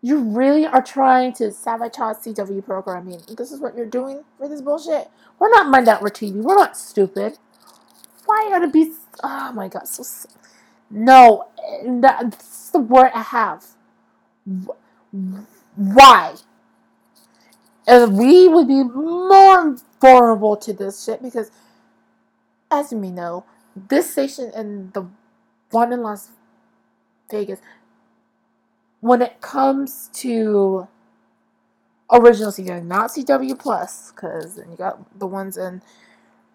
you 0.00 0.18
really 0.18 0.66
are 0.66 0.82
trying 0.82 1.32
to 1.34 1.52
sabotage 1.52 2.16
CW 2.16 2.64
programming. 2.64 3.20
This 3.38 3.52
is 3.52 3.60
what 3.60 3.76
you're 3.76 3.86
doing 3.86 4.24
for 4.36 4.48
this 4.48 4.60
bullshit. 4.60 5.08
We're 5.38 5.50
not 5.50 5.68
mind 5.68 5.86
out 5.86 6.02
TV. 6.02 6.32
We're 6.32 6.56
not 6.56 6.76
stupid. 6.76 7.38
Why 8.26 8.50
are 8.52 8.58
to 8.58 8.66
be? 8.66 8.92
Oh 9.22 9.52
my 9.52 9.68
god, 9.68 9.86
so 9.86 10.02
no. 10.90 11.46
Eh, 11.64 12.00
That's 12.00 12.70
the 12.70 12.80
word 12.80 13.12
I 13.14 13.22
have. 13.22 13.64
Why? 15.76 16.34
And 17.86 18.16
we 18.16 18.48
would 18.48 18.68
be 18.68 18.84
more 18.84 19.76
vulnerable 20.00 20.56
to 20.56 20.72
this 20.72 21.04
shit 21.04 21.22
because, 21.22 21.50
as 22.70 22.92
you 22.92 22.98
may 22.98 23.10
know, 23.10 23.44
this 23.74 24.12
station 24.12 24.52
and 24.54 24.92
the 24.92 25.06
one 25.70 25.92
in 25.92 26.02
Las 26.02 26.28
Vegas 27.30 27.60
when 29.02 29.20
it 29.20 29.40
comes 29.40 30.08
to 30.12 30.86
original 32.10 32.52
CW, 32.52 32.84
not 32.86 33.10
CW 33.10 33.58
Plus, 33.58 34.12
because 34.12 34.56
you 34.56 34.76
got 34.76 35.18
the 35.18 35.26
ones 35.26 35.56
in 35.56 35.82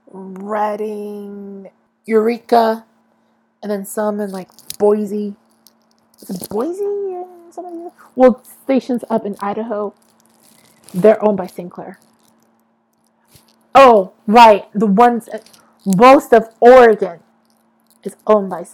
Redding, 0.09 1.69
Eureka, 2.05 2.85
and 3.61 3.69
then 3.69 3.83
some 3.83 4.21
in 4.21 4.31
like 4.31 4.49
Boise. 4.79 5.35
Boise 6.49 7.16
some 7.57 7.65
of 7.65 7.73
these? 7.73 7.91
Well, 8.15 8.43
stations 8.63 9.03
up 9.09 9.25
in 9.25 9.35
Idaho, 9.39 9.93
they're 10.93 11.23
owned 11.23 11.37
by 11.37 11.47
Sinclair. 11.47 11.99
Oh, 13.73 14.13
right, 14.25 14.65
the 14.73 14.85
ones 14.85 15.27
most 15.85 16.33
of 16.33 16.49
Oregon 16.59 17.19
is 18.03 18.15
owned 18.25 18.49
by 18.49 18.65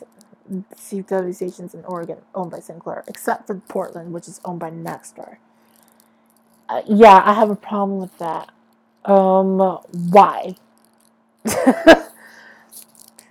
CW 0.75 1.33
stations 1.33 1.73
in 1.73 1.83
Oregon 1.85 2.17
owned 2.35 2.51
by 2.51 2.59
Sinclair, 2.59 3.03
except 3.07 3.47
for 3.47 3.55
Portland, 3.55 4.13
which 4.13 4.27
is 4.27 4.41
owned 4.43 4.59
by 4.59 4.69
Nexstar. 4.69 5.37
Uh, 6.67 6.81
yeah, 6.85 7.21
I 7.25 7.33
have 7.33 7.49
a 7.49 7.55
problem 7.55 7.99
with 7.99 8.17
that. 8.17 8.51
Um, 9.05 9.59
why? 10.09 10.55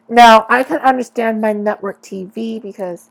now 0.08 0.46
I 0.48 0.62
can 0.62 0.78
understand 0.78 1.40
my 1.40 1.52
network 1.52 2.02
TV 2.02 2.60
because 2.60 3.10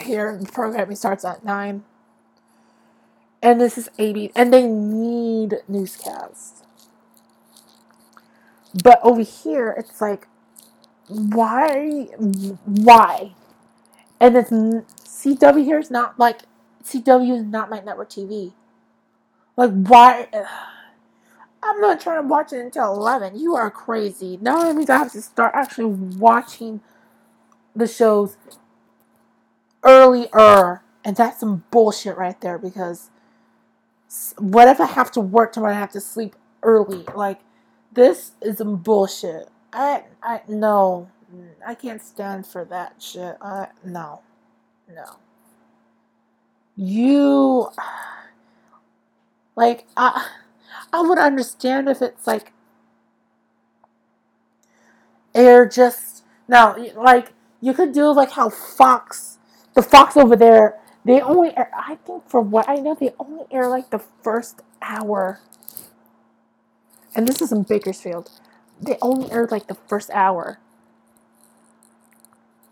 here 0.00 0.36
the 0.36 0.50
programming 0.50 0.96
starts 0.96 1.24
at 1.24 1.44
nine, 1.44 1.84
and 3.42 3.60
this 3.60 3.78
is 3.78 3.88
eighty, 3.98 4.32
and 4.34 4.52
they 4.52 4.66
need 4.66 5.58
newscasts. 5.68 6.62
But 8.82 9.00
over 9.02 9.22
here, 9.22 9.74
it's 9.78 10.00
like, 10.00 10.28
why, 11.08 12.08
why? 12.64 13.32
And 14.20 14.36
it's 14.36 14.50
CW 14.50 15.64
here 15.64 15.78
is 15.78 15.90
not 15.90 16.18
like 16.18 16.42
CW 16.84 17.38
is 17.38 17.44
not 17.44 17.70
my 17.70 17.80
network 17.80 18.10
TV. 18.10 18.52
Like 19.56 19.70
why? 19.70 20.28
I'm 21.62 21.80
not 21.80 22.00
trying 22.00 22.22
to 22.22 22.28
watch 22.28 22.52
it 22.52 22.60
until 22.60 22.92
11. 22.94 23.38
You 23.38 23.56
are 23.56 23.70
crazy. 23.70 24.38
Now 24.40 24.62
that 24.62 24.76
means 24.76 24.90
I 24.90 24.98
have 24.98 25.12
to 25.12 25.22
start 25.22 25.52
actually 25.54 25.86
watching 25.86 26.80
the 27.74 27.86
shows 27.86 28.36
earlier. 29.86 30.82
And 31.04 31.16
that's 31.16 31.40
some 31.40 31.64
bullshit 31.70 32.16
right 32.16 32.40
there 32.40 32.58
because 32.58 33.10
what 34.38 34.68
if 34.68 34.80
I 34.80 34.86
have 34.86 35.10
to 35.12 35.20
work 35.20 35.52
tomorrow 35.52 35.74
I 35.74 35.78
have 35.78 35.92
to 35.92 36.00
sleep 36.00 36.34
early? 36.62 37.04
Like, 37.14 37.40
this 37.92 38.32
is 38.40 38.58
some 38.58 38.76
bullshit. 38.76 39.48
I, 39.72 40.04
I, 40.22 40.42
no. 40.48 41.10
I 41.66 41.74
can't 41.74 42.02
stand 42.02 42.46
for 42.46 42.64
that 42.66 43.00
shit. 43.00 43.36
I, 43.40 43.68
no. 43.84 44.22
No. 44.92 45.16
You, 46.76 47.70
like, 49.56 49.86
I. 49.96 50.28
I 50.92 51.02
would 51.02 51.18
understand 51.18 51.88
if 51.88 52.02
it's 52.02 52.26
like 52.26 52.52
air 55.34 55.66
just 55.66 56.24
now 56.48 56.76
like 56.96 57.32
you 57.60 57.74
could 57.74 57.92
do 57.92 58.12
like 58.12 58.30
how 58.32 58.48
Fox 58.48 59.35
the 59.76 59.82
Fox 59.82 60.16
over 60.16 60.34
there 60.34 60.80
they 61.06 61.20
only 61.20 61.56
air 61.56 61.70
I 61.72 61.94
think 62.04 62.28
for 62.28 62.40
what 62.40 62.68
I 62.68 62.74
know 62.76 62.96
they 62.98 63.12
only 63.20 63.44
air 63.52 63.68
like 63.68 63.90
the 63.90 64.00
first 64.00 64.62
hour. 64.82 65.38
And 67.14 67.28
this 67.28 67.40
is 67.40 67.52
in 67.52 67.62
Bakersfield. 67.62 68.28
They 68.82 68.98
only 69.00 69.30
air 69.30 69.46
like 69.48 69.68
the 69.68 69.76
first 69.86 70.10
hour. 70.10 70.58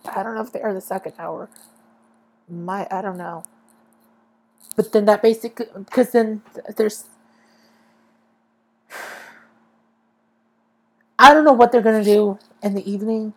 I 0.05 0.25
don't 0.25 0.35
know 0.35 0.41
if 0.43 0.51
they 0.53 0.61
air 0.61 0.75
the 0.75 0.81
second 0.81 1.13
hour. 1.17 1.49
My 2.49 2.89
I 2.91 3.01
don't 3.03 3.17
know. 3.17 3.45
But 4.75 4.91
then 4.91 5.05
that 5.05 5.23
basically 5.23 5.67
because 5.73 6.11
then 6.11 6.43
there's 6.77 7.05
I 11.21 11.33
don't 11.33 11.45
know 11.45 11.53
what 11.53 11.71
they're 11.71 11.83
gonna 11.83 12.03
do 12.03 12.41
in 12.65 12.75
the 12.75 12.91
evening. 12.91 13.33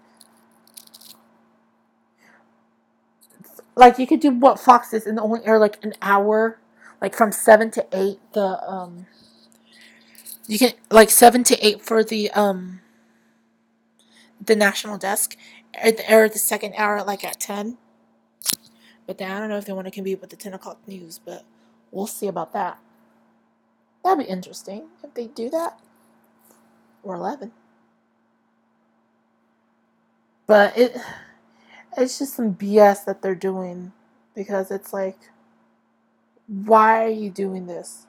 Like 3.78 4.00
you 4.00 4.08
could 4.08 4.20
do 4.20 4.32
what 4.32 4.60
Fox 4.60 4.92
is 4.92 5.06
and 5.06 5.20
only 5.20 5.46
air 5.46 5.60
like 5.60 5.78
an 5.84 5.94
hour, 6.02 6.58
like 7.00 7.16
from 7.16 7.32
seven 7.32 7.70
to 7.72 7.86
eight. 7.94 8.20
The 8.34 8.60
um, 8.68 9.06
you 10.48 10.58
can 10.58 10.72
like 10.90 11.12
seven 11.12 11.44
to 11.44 11.66
eight 11.66 11.82
for 11.84 12.04
the 12.04 12.32
um, 12.32 12.82
the 14.44 14.56
national 14.56 14.98
desk, 14.98 15.38
air 15.76 16.28
the 16.28 16.40
second 16.40 16.74
hour 16.76 17.04
like 17.04 17.24
at 17.24 17.40
ten. 17.40 17.78
But 19.06 19.20
then 19.20 19.32
I 19.32 19.40
don't 19.40 19.50
know 19.50 19.58
if 19.58 19.66
they 19.66 19.74
want 19.74 19.86
to 19.86 19.92
compete 19.92 20.22
with 20.22 20.32
the 20.32 20.36
ten 20.36 20.56
o'clock 20.56 20.80
news, 20.88 21.20
but 21.24 21.46
we'll 21.92 22.08
see 22.08 22.28
about 22.28 22.54
that. 22.54 22.80
That'd 24.04 24.26
be 24.26 24.32
interesting 24.32 24.88
if 25.04 25.14
they 25.14 25.28
do 25.28 25.52
that. 25.52 25.80
Or 27.04 27.14
eleven. 27.14 27.52
But 30.48 30.76
it 30.76 30.98
it's 31.98 32.20
just 32.20 32.36
some 32.36 32.54
BS 32.56 33.06
that 33.06 33.22
they're 33.22 33.36
doing 33.36 33.92
because 34.36 34.72
it's 34.72 34.94
like 34.94 35.18
why 36.48 37.04
are 37.04 37.10
you 37.10 37.30
doing 37.30 37.68
this? 37.68 38.06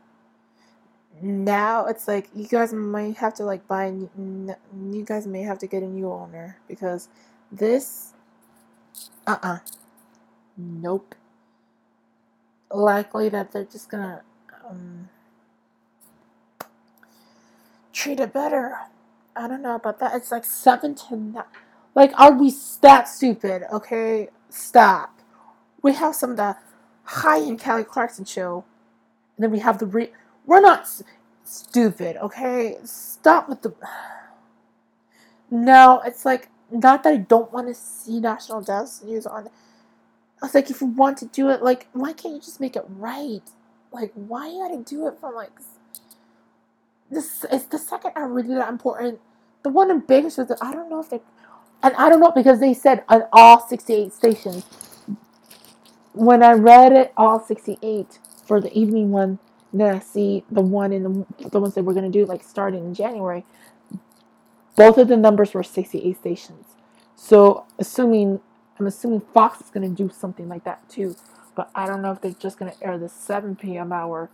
Now 1.20 1.86
it's 1.86 2.06
like 2.06 2.28
you 2.34 2.46
guys 2.46 2.72
might 2.72 3.16
have 3.16 3.34
to 3.34 3.44
like 3.44 3.66
buy 3.66 3.86
you 3.88 5.04
guys 5.04 5.26
may 5.26 5.42
have 5.42 5.58
to 5.58 5.66
get 5.66 5.82
a 5.82 5.88
new 5.88 6.12
owner 6.12 6.58
because 6.68 7.08
this 7.50 8.12
uh-uh. 9.26 9.58
Nope. 10.56 11.14
Likely 12.70 13.28
that 13.28 13.52
they're 13.52 13.64
just 13.64 13.90
gonna 13.90 14.22
um, 14.68 15.08
treat 17.92 18.20
it 18.20 18.32
better. 18.32 18.76
I 19.36 19.48
don't 19.48 19.62
know 19.62 19.74
about 19.76 20.00
that. 20.00 20.14
It's 20.14 20.32
like 20.32 20.44
seven 20.44 20.94
to 20.94 21.16
nine 21.16 21.44
like, 21.98 22.12
are 22.18 22.32
we 22.32 22.52
that 22.80 23.08
stupid? 23.08 23.64
Okay, 23.72 24.28
stop. 24.50 25.18
We 25.82 25.94
have 25.94 26.14
some 26.14 26.30
of 26.30 26.36
the 26.36 26.56
high 27.02 27.40
end 27.40 27.58
Kelly 27.58 27.82
Clarkson 27.82 28.24
show, 28.24 28.64
and 29.36 29.42
then 29.42 29.50
we 29.50 29.58
have 29.58 29.80
the 29.80 29.86
re. 29.86 30.10
We're 30.46 30.60
not 30.60 30.82
s- 30.82 31.02
stupid, 31.42 32.16
okay? 32.18 32.76
Stop 32.84 33.48
with 33.48 33.62
the. 33.62 33.74
No, 35.50 36.02
it's 36.04 36.26
like 36.26 36.50
not 36.70 37.04
that 37.04 37.14
I 37.14 37.16
don't 37.16 37.50
want 37.50 37.68
to 37.68 37.74
see 37.74 38.20
national 38.20 38.60
desk 38.60 39.02
news 39.02 39.26
on. 39.26 39.46
I 39.46 40.44
was 40.44 40.54
like, 40.54 40.68
if 40.70 40.82
you 40.82 40.88
want 40.88 41.16
to 41.18 41.24
do 41.24 41.48
it, 41.48 41.62
like, 41.62 41.88
why 41.94 42.12
can't 42.12 42.34
you 42.34 42.40
just 42.40 42.60
make 42.60 42.76
it 42.76 42.84
right? 42.86 43.40
Like, 43.90 44.12
why 44.12 44.48
you 44.48 44.58
gotta 44.58 44.82
do 44.82 45.08
it 45.08 45.18
from 45.18 45.34
like 45.34 45.52
this? 47.10 47.46
Is 47.50 47.64
the 47.64 47.78
second 47.78 48.12
hour 48.14 48.28
really 48.28 48.54
that 48.56 48.68
important? 48.68 49.20
The 49.62 49.70
one 49.70 49.90
in 49.90 50.00
Bakersfield, 50.00 50.52
I 50.60 50.74
don't 50.74 50.90
know 50.90 51.00
if 51.00 51.08
they 51.08 51.22
and 51.82 51.94
I 51.94 52.08
don't 52.08 52.20
know 52.20 52.32
because 52.32 52.60
they 52.60 52.74
said 52.74 53.04
on 53.08 53.24
all 53.32 53.66
68 53.66 54.12
stations. 54.12 54.64
When 56.12 56.42
I 56.42 56.52
read 56.52 56.92
it, 56.92 57.12
all 57.16 57.38
68 57.38 58.18
for 58.44 58.60
the 58.60 58.76
evening 58.76 59.10
one, 59.12 59.38
then 59.72 59.94
I 59.94 59.98
see 60.00 60.44
the 60.50 60.60
one 60.60 60.92
in 60.92 61.02
the, 61.02 61.48
the 61.48 61.60
ones 61.60 61.74
that 61.74 61.84
we're 61.84 61.92
going 61.92 62.10
to 62.10 62.18
do, 62.18 62.24
like 62.24 62.42
starting 62.42 62.84
in 62.84 62.94
January, 62.94 63.44
both 64.74 64.98
of 64.98 65.08
the 65.08 65.16
numbers 65.16 65.54
were 65.54 65.62
68 65.62 66.16
stations. 66.16 66.66
So, 67.14 67.66
assuming, 67.78 68.40
I'm 68.78 68.86
assuming 68.86 69.20
Fox 69.20 69.60
is 69.60 69.70
going 69.70 69.88
to 69.88 69.94
do 69.94 70.12
something 70.12 70.48
like 70.48 70.64
that 70.64 70.88
too. 70.88 71.16
But 71.54 71.70
I 71.74 71.86
don't 71.86 72.02
know 72.02 72.12
if 72.12 72.20
they're 72.20 72.32
just 72.32 72.58
going 72.58 72.72
to 72.72 72.84
air 72.84 72.96
the 72.96 73.08
7 73.08 73.56
p.m. 73.56 73.92
hour. 73.92 74.30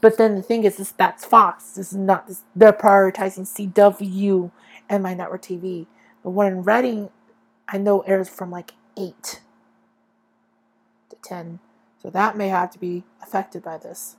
But 0.00 0.16
then 0.18 0.34
the 0.34 0.42
thing 0.42 0.64
is, 0.64 0.80
is 0.80 0.92
that's 0.92 1.24
Fox. 1.24 1.72
This 1.72 1.92
is 1.92 1.98
not, 1.98 2.26
this, 2.26 2.42
they're 2.56 2.72
prioritizing 2.72 3.46
CW 3.46 4.50
and 4.88 5.02
my 5.02 5.14
network 5.14 5.42
TV. 5.42 5.86
The 6.24 6.30
one 6.30 6.46
in 6.46 6.62
Reading, 6.64 7.10
I 7.68 7.78
know 7.78 8.00
airs 8.00 8.28
from 8.28 8.50
like 8.50 8.72
8 8.96 9.40
to 11.10 11.16
10. 11.22 11.60
So 12.02 12.10
that 12.10 12.36
may 12.36 12.48
have 12.48 12.70
to 12.72 12.78
be 12.78 13.04
affected 13.22 13.62
by 13.62 13.78
this. 13.78 14.16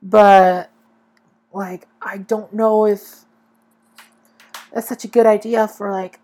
But, 0.00 0.70
like, 1.52 1.88
I 2.00 2.18
don't 2.18 2.52
know 2.52 2.86
if 2.86 3.24
that's 4.72 4.88
such 4.88 5.04
a 5.04 5.08
good 5.08 5.26
idea 5.26 5.66
for, 5.66 5.90
like, 5.90 6.20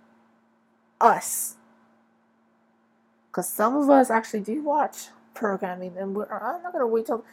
us. 1.00 1.57
Because 3.27 3.48
some 3.48 3.77
of 3.77 3.90
us 3.90 4.11
actually 4.11 4.40
do 4.40 4.62
watch 4.62 5.09
programming, 5.35 5.96
and 5.98 6.14
we're, 6.14 6.27
I'm 6.33 6.62
not 6.62 6.72
going 6.72 6.83
to 6.83 6.86
wait 6.86 7.07
till. 7.07 7.24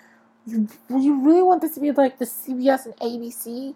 You, 0.48 0.68
you 0.90 1.24
really 1.24 1.44
want 1.44 1.62
this 1.62 1.76
to 1.76 1.80
be 1.80 1.92
like 1.92 2.18
the 2.18 2.26
CBS 2.26 2.86
and 2.86 2.96
ABC? 2.98 3.76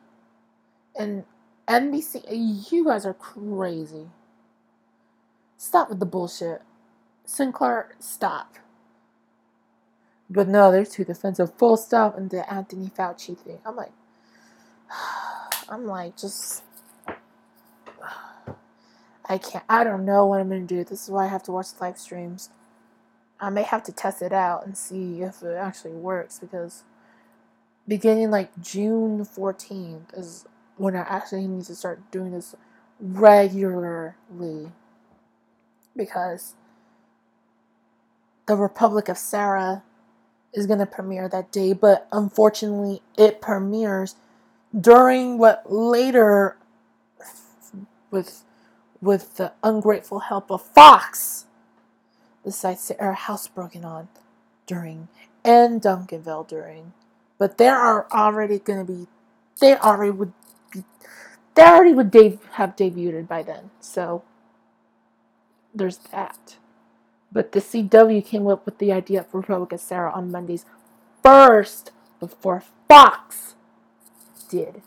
And 0.98 1.24
NBC, 1.68 2.70
you 2.72 2.86
guys 2.86 3.06
are 3.06 3.14
crazy. 3.14 4.08
Stop 5.58 5.90
with 5.90 6.00
the 6.00 6.06
bullshit. 6.06 6.62
Sinclair, 7.26 7.96
stop. 8.00 8.56
But 10.30 10.48
no, 10.48 10.72
they're 10.72 10.86
too 10.86 11.06
defensive. 11.06 11.54
Full 11.56 11.78
stop 11.78 12.18
and 12.18 12.30
the 12.30 12.52
Anthony 12.52 12.88
Fauci 12.88 13.38
thing. 13.38 13.60
I'm 13.66 13.76
like, 13.76 13.92
I'm 15.70 15.86
like, 15.86 16.18
just. 16.18 16.64
I 19.28 19.40
can't. 19.40 19.64
I 19.68 19.84
don't 19.84 20.06
know 20.06 20.26
what 20.26 20.40
I'm 20.40 20.50
gonna 20.50 20.62
do. 20.62 20.84
This 20.84 21.04
is 21.04 21.10
why 21.10 21.26
I 21.26 21.30
have 21.30 21.44
to 21.44 21.52
watch 21.52 21.68
live 21.82 21.98
streams. 21.98 22.50
I 23.40 23.50
may 23.50 23.64
have 23.64 23.84
to 23.84 23.92
test 23.92 24.22
it 24.22 24.32
out 24.32 24.66
and 24.66 24.78
see 24.78 25.22
if 25.22 25.42
it 25.44 25.56
actually 25.56 25.94
works 25.94 26.40
because 26.40 26.84
beginning 27.88 28.32
like 28.32 28.52
June 28.62 29.26
14th 29.26 30.18
is 30.18 30.46
when 30.78 30.96
I 30.96 31.02
actually 31.02 31.48
need 31.48 31.66
to 31.66 31.76
start 31.76 32.12
doing 32.12 32.32
this 32.32 32.56
regularly 33.00 34.72
because 35.96 36.54
the 38.48 38.56
Republic 38.56 39.10
of 39.10 39.18
Sarah 39.18 39.84
is 40.54 40.66
going 40.66 40.80
to 40.80 40.86
premiere 40.86 41.28
that 41.28 41.52
day, 41.52 41.74
but 41.74 42.08
unfortunately, 42.12 43.02
it 43.18 43.42
premieres 43.42 44.16
during 44.80 45.38
what 45.38 45.72
later, 45.72 46.58
with 48.12 48.44
with 49.02 49.36
the 49.36 49.54
ungrateful 49.62 50.20
help 50.20 50.50
of 50.50 50.62
Fox, 50.62 51.46
decides 52.44 52.88
to 52.88 53.02
air 53.02 53.14
House 53.14 53.48
Broken 53.48 53.86
On 53.86 54.08
during 54.66 55.08
and 55.44 55.82
Duncanville 55.82 56.48
during. 56.48 56.94
But 57.38 57.58
there 57.58 57.76
are 57.76 58.08
already 58.12 58.60
going 58.60 58.86
to 58.86 58.92
be, 58.92 59.08
they 59.60 59.76
already 59.76 60.12
would 60.12 60.34
they 61.56 61.64
already 61.64 61.94
would 61.94 62.14
have 62.54 62.76
debuted 62.76 63.28
by 63.28 63.44
then. 63.44 63.72
So 63.80 64.24
there's 65.74 65.98
that. 66.12 66.58
But 67.32 67.52
the 67.52 67.60
CW 67.60 68.26
came 68.26 68.48
up 68.48 68.66
with 68.66 68.78
the 68.78 68.92
idea 68.92 69.24
for 69.24 69.40
Republic 69.40 69.80
Sarah 69.80 70.12
on 70.12 70.32
Mondays 70.32 70.66
first 71.24 71.92
before 72.20 72.64
Fox 72.88 73.56
did. 74.50 74.82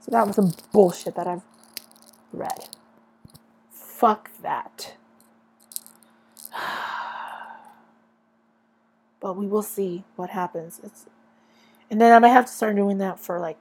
So 0.00 0.10
that 0.10 0.26
was 0.26 0.36
some 0.36 0.52
bullshit 0.72 1.14
that 1.16 1.26
I've 1.26 1.42
read. 2.32 2.68
Fuck 3.72 4.30
that. 4.42 4.94
But 9.20 9.36
we 9.36 9.46
will 9.46 9.62
see 9.62 10.04
what 10.16 10.30
happens. 10.30 10.80
It's 10.82 11.04
and 11.90 12.00
then 12.00 12.10
I 12.10 12.18
might 12.18 12.28
have 12.28 12.46
to 12.46 12.52
start 12.52 12.74
doing 12.74 12.96
that 12.98 13.20
for 13.20 13.38
like 13.38 13.58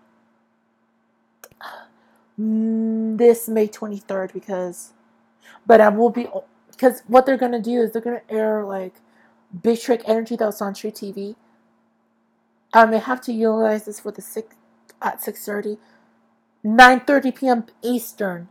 Mm, 2.40 3.18
this 3.18 3.50
May 3.50 3.68
23rd 3.68 4.32
because 4.34 4.94
but 5.66 5.82
I 5.82 5.90
will 5.90 6.10
be 6.10 6.28
because 6.72 7.02
what 7.08 7.26
they're 7.26 7.38
gonna 7.38 7.62
do 7.62 7.82
is 7.82 7.92
they're 7.92 8.02
gonna 8.02 8.22
air 8.30 8.64
like 8.64 8.96
Big 9.64 9.80
Trick 9.82 10.04
Energy 10.06 10.36
that 10.38 10.46
was 10.46 10.62
on 10.62 10.74
truTV. 10.74 11.36
I 12.74 12.86
may 12.86 13.00
have 13.00 13.20
to 13.22 13.34
utilize 13.34 13.86
this 13.86 14.00
for 14.00 14.12
the 14.12 14.22
six 14.22 14.56
at 15.02 15.22
6:30, 15.22 15.78
9:30 16.64 17.36
p.m. 17.36 17.66
Eastern, 17.82 18.48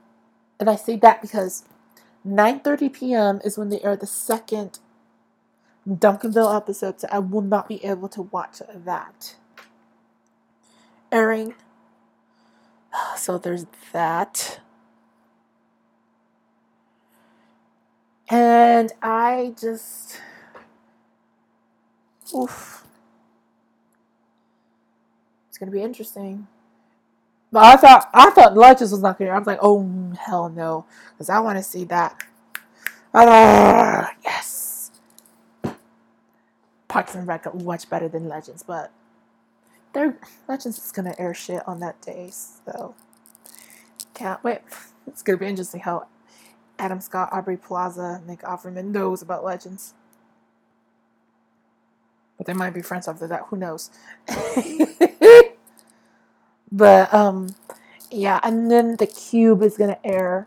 and 0.61 0.68
I 0.68 0.76
say 0.76 0.97
that 0.97 1.22
because 1.22 1.64
9:30 2.26 2.93
p.m. 2.93 3.41
is 3.45 3.57
when 3.57 3.70
they 3.70 3.80
air 3.80 3.97
the 3.97 4.07
second 4.07 4.80
Duncanville 5.89 6.55
episode, 6.55 7.01
so 7.01 7.09
I 7.11 7.20
will 7.20 7.41
not 7.41 7.68
be 7.68 7.82
able 7.84 8.09
to 8.11 8.22
watch 8.22 8.61
that 8.74 9.36
airing. 11.11 11.55
So 13.16 13.36
there's 13.36 13.66
that. 13.93 14.61
And 18.30 18.93
I 19.03 19.55
just. 19.61 20.20
Oof. 22.34 22.84
It's 25.49 25.59
gonna 25.59 25.72
be 25.72 25.82
interesting. 25.82 26.47
But 27.51 27.64
I 27.64 27.76
thought 27.76 28.11
I 28.12 28.30
thought 28.30 28.57
Legends 28.57 28.93
was 28.93 29.03
not 29.03 29.18
gonna. 29.18 29.30
I 29.30 29.39
was 29.39 29.47
like, 29.47 29.59
oh 29.62 30.12
hell 30.18 30.49
no, 30.51 30.84
because 31.12 31.30
I 31.30 31.41
want 31.41 31.59
to 31.59 31.62
see 31.62 31.84
that. 31.84 32.22
Ah, 33.14 34.12
yes. 34.22 34.91
Parks 36.86 37.14
and 37.14 37.26
Rec 37.26 37.53
much 37.55 37.89
better 37.89 38.09
than 38.09 38.28
Legends, 38.28 38.62
but 38.62 38.93
their 39.93 40.18
Legends 40.49 40.78
is 40.78 40.93
gonna 40.93 41.14
air 41.18 41.34
shit 41.34 41.66
on 41.66 41.80
that 41.80 42.01
day, 42.01 42.30
so 42.30 42.95
can't 44.14 44.43
wait. 44.43 44.61
It's 45.07 45.22
gonna 45.22 45.39
be 45.39 45.47
interesting 45.47 45.80
how 45.80 46.07
Adam 46.78 47.01
Scott, 47.01 47.30
Aubrey 47.32 47.57
Plaza, 47.57 48.22
Nick 48.26 48.43
Offerman 48.43 48.86
knows 48.86 49.22
about 49.22 49.45
Legends. 49.45 49.95
But 52.36 52.47
they 52.47 52.53
might 52.53 52.74
be 52.74 52.82
friends 52.82 53.09
after 53.09 53.26
that. 53.26 53.45
Who 53.49 53.57
knows? 53.57 53.91
but 56.72 57.12
um, 57.12 57.55
yeah, 58.11 58.41
and 58.43 58.70
then 58.70 58.97
the 58.97 59.07
Cube 59.07 59.62
is 59.62 59.76
gonna 59.76 59.99
air 60.05 60.47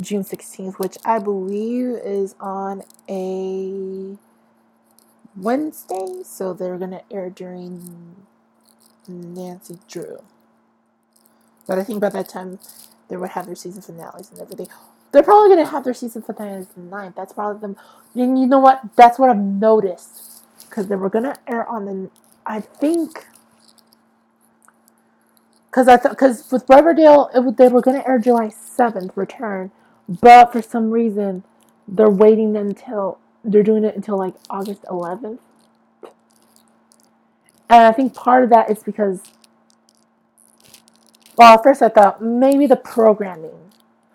June 0.00 0.24
sixteenth, 0.24 0.78
which 0.78 0.96
I 1.04 1.18
believe 1.18 1.96
is 2.04 2.34
on 2.38 2.82
a 3.08 4.18
Wednesday. 5.36 6.22
So 6.24 6.52
they're 6.52 6.78
gonna 6.78 7.02
air 7.10 7.30
during 7.30 8.26
Nancy 9.08 9.78
Drew. 9.88 10.22
But 11.66 11.78
I 11.78 11.84
think 11.84 12.00
by 12.00 12.10
that 12.10 12.28
time 12.28 12.58
they 13.08 13.16
would 13.16 13.30
have 13.30 13.46
their 13.46 13.54
season 13.54 13.82
finales 13.82 14.30
and 14.30 14.40
everything. 14.40 14.68
They're 15.12 15.22
probably 15.22 15.48
gonna 15.48 15.68
have 15.68 15.84
their 15.84 15.94
season 15.94 16.22
finales 16.22 16.66
9th. 16.78 17.14
That's 17.14 17.32
probably 17.32 17.60
them. 17.60 17.76
And 18.14 18.38
you 18.38 18.46
know 18.46 18.58
what? 18.58 18.82
That's 18.96 19.18
what 19.18 19.30
I've 19.30 19.38
noticed 19.38 20.42
because 20.68 20.88
they 20.88 20.96
were 20.96 21.10
gonna 21.10 21.36
air 21.46 21.66
on 21.68 21.84
the. 21.84 22.10
I 22.44 22.60
think. 22.60 23.26
Because 25.70 25.88
I 25.88 25.96
thought, 25.96 26.12
because 26.12 26.50
with 26.50 26.64
Riverdale, 26.68 27.30
it, 27.34 27.56
they 27.56 27.68
were 27.68 27.82
gonna 27.82 28.04
air 28.06 28.18
July 28.18 28.48
seventh, 28.48 29.16
return, 29.16 29.70
but 30.08 30.52
for 30.52 30.62
some 30.62 30.90
reason, 30.90 31.44
they're 31.86 32.10
waiting 32.10 32.56
until 32.56 33.18
they're 33.44 33.62
doing 33.62 33.84
it 33.84 33.94
until 33.94 34.18
like 34.18 34.34
August 34.50 34.84
eleventh. 34.90 35.40
And 37.68 37.82
I 37.82 37.92
think 37.92 38.14
part 38.14 38.44
of 38.44 38.50
that 38.50 38.70
is 38.70 38.82
because, 38.82 39.22
well, 41.36 41.54
at 41.54 41.62
first 41.62 41.82
I 41.82 41.88
thought 41.88 42.22
maybe 42.22 42.66
the 42.66 42.76
programming. 42.76 43.72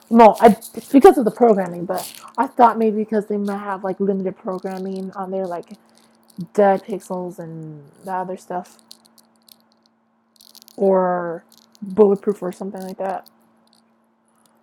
No, 0.09 0.35
I, 0.39 0.57
it's 0.73 0.91
because 0.91 1.17
of 1.17 1.25
the 1.25 1.31
programming, 1.31 1.85
but 1.85 2.13
I 2.37 2.47
thought 2.47 2.77
maybe 2.77 2.97
because 2.97 3.27
they 3.27 3.37
might 3.37 3.59
have 3.59 3.83
like 3.83 3.99
limited 3.99 4.37
programming 4.37 5.11
on 5.11 5.31
there, 5.31 5.45
like 5.45 5.77
Dead 6.53 6.83
Pixels 6.83 7.39
and 7.39 7.83
the 8.03 8.11
other 8.11 8.37
stuff, 8.37 8.77
or 10.75 11.45
Bulletproof 11.81 12.41
or 12.41 12.51
something 12.51 12.81
like 12.81 12.97
that, 12.97 13.29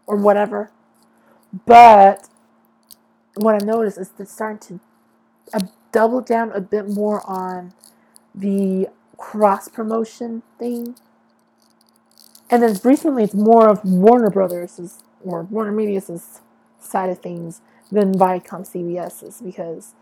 or 0.07 0.17
whatever. 0.17 0.71
But 1.65 2.29
what 3.35 3.55
I 3.55 3.65
noticed 3.65 3.99
is 3.99 4.11
they're 4.11 4.27
starting 4.27 4.59
to 4.69 4.81
uh, 5.57 5.67
double 5.93 6.21
down 6.21 6.53
a 6.53 6.61
bit 6.61 6.89
more 6.89 7.23
on 7.29 7.73
the 8.39 8.89
cross 9.17 9.69
promotion 9.69 10.43
thing. 10.59 10.95
And 12.51 12.63
then 12.63 12.79
recently 12.85 13.25
it's 13.25 13.35
more 13.35 13.69
of 13.69 13.85
Warner 13.85 14.31
Brothers' 14.31 15.03
or 15.23 15.43
Warner 15.43 15.73
Media's 15.73 16.41
side 16.81 17.11
of 17.11 17.19
things 17.19 17.61
than 17.91 18.15
Viacom 18.15 18.67
CBS's 18.67 19.41
because 19.41 19.95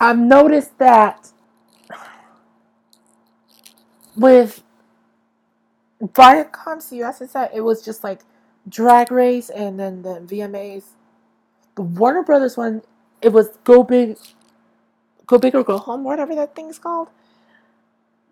I've 0.00 0.18
noticed 0.18 0.78
that 0.78 1.32
with 4.16 4.62
Viacom 6.02 6.78
CBS's 6.78 7.32
side, 7.32 7.50
it 7.54 7.60
was 7.60 7.84
just 7.84 8.02
like 8.02 8.20
Drag 8.68 9.10
Race 9.10 9.50
and 9.50 9.78
then 9.78 10.02
the 10.02 10.20
VMAs. 10.20 10.84
The 11.74 11.82
Warner 11.82 12.22
Brothers 12.22 12.56
one, 12.56 12.82
it 13.22 13.32
was 13.32 13.50
Go 13.64 13.82
Big 13.82 14.16
Go 15.28 15.38
Big 15.38 15.54
or 15.54 15.62
Go 15.62 15.78
Home, 15.78 16.02
whatever 16.02 16.34
that 16.34 16.56
thing's 16.56 16.78
called. 16.78 17.08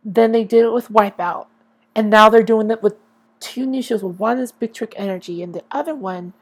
Then 0.04 0.32
they 0.32 0.44
did 0.44 0.64
it 0.64 0.72
with 0.72 0.88
Wipeout. 0.88 1.46
And 1.94 2.10
now 2.10 2.28
they're 2.28 2.42
doing 2.42 2.70
it 2.70 2.82
with 2.82 2.94
two 3.38 3.66
new 3.66 3.82
shows. 3.82 4.02
One 4.02 4.38
is 4.38 4.50
Big 4.50 4.74
Trick 4.74 4.94
Energy, 4.96 5.42
and 5.42 5.54
the 5.54 5.62
other 5.70 5.94
one 5.94 6.32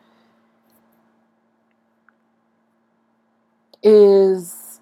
is 3.83 4.81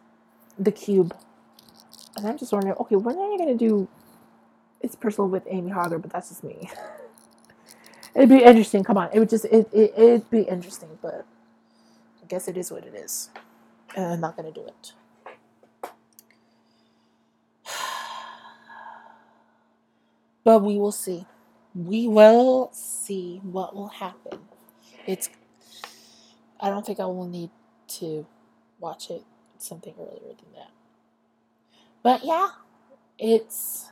The 0.58 0.70
Cube. 0.70 1.16
And 2.16 2.26
I'm 2.26 2.38
just 2.38 2.52
wondering, 2.52 2.74
okay, 2.74 2.96
when 2.96 3.16
are 3.16 3.30
you 3.32 3.38
going 3.38 3.56
to 3.56 3.68
do 3.68 3.88
It's 4.80 4.94
Personal 4.94 5.28
with 5.28 5.44
Amy 5.48 5.70
Hoggart? 5.70 6.02
But 6.02 6.12
that's 6.12 6.28
just 6.28 6.44
me. 6.44 6.70
It'd 8.14 8.28
be 8.28 8.42
interesting. 8.42 8.84
Come 8.84 8.98
on. 8.98 9.08
It 9.12 9.18
would 9.18 9.30
just, 9.30 9.46
it, 9.46 9.70
it, 9.72 9.94
it'd 9.96 10.30
be 10.30 10.42
interesting, 10.42 10.98
but 11.00 11.24
I 12.22 12.26
guess 12.28 12.46
it 12.46 12.58
is 12.58 12.70
what 12.70 12.84
it 12.84 12.94
is. 12.94 13.30
And 13.96 14.04
I'm 14.04 14.20
not 14.20 14.36
going 14.36 14.52
to 14.52 14.60
do 14.60 14.66
it. 14.66 14.92
But 20.44 20.62
we 20.62 20.78
will 20.78 20.92
see. 20.92 21.26
We 21.74 22.08
will 22.08 22.70
see 22.72 23.40
what 23.42 23.74
will 23.74 23.88
happen. 23.88 24.40
It's. 25.06 25.30
I 26.60 26.68
don't 26.68 26.84
think 26.86 27.00
I 27.00 27.06
will 27.06 27.28
need 27.28 27.50
to 27.98 28.26
watch 28.78 29.10
it 29.10 29.22
something 29.58 29.94
earlier 29.98 30.34
than 30.34 30.52
that. 30.54 30.70
But 32.02 32.24
yeah, 32.24 32.50
it's 33.18 33.90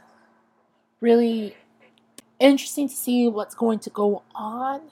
really 1.01 1.57
interesting 2.39 2.89
to 2.89 2.95
see 2.95 3.29
what's 3.29 3.55
going 3.55 3.79
to 3.81 3.91
go 3.91 4.23
on 4.35 4.83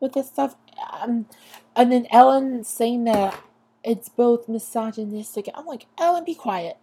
with 0.00 0.12
this 0.14 0.28
stuff. 0.28 0.56
Um, 0.92 1.26
and 1.76 1.92
then 1.92 2.06
Ellen 2.10 2.64
saying 2.64 3.04
that 3.04 3.40
it's 3.82 4.08
both 4.08 4.48
misogynistic. 4.48 5.48
I'm 5.54 5.66
like, 5.66 5.86
Ellen, 5.98 6.24
be 6.24 6.34
quiet. 6.34 6.76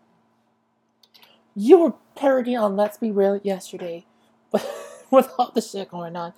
You 1.60 1.80
were 1.80 1.94
parodying 2.16 2.60
on 2.60 2.76
Let's 2.76 3.00
Be 3.00 3.10
Real 3.10 3.42
yesterday 3.44 4.06
with 5.10 5.32
all 5.40 5.52
the 5.56 5.62
shit 5.62 5.90
going 5.90 6.16
on. 6.16 6.34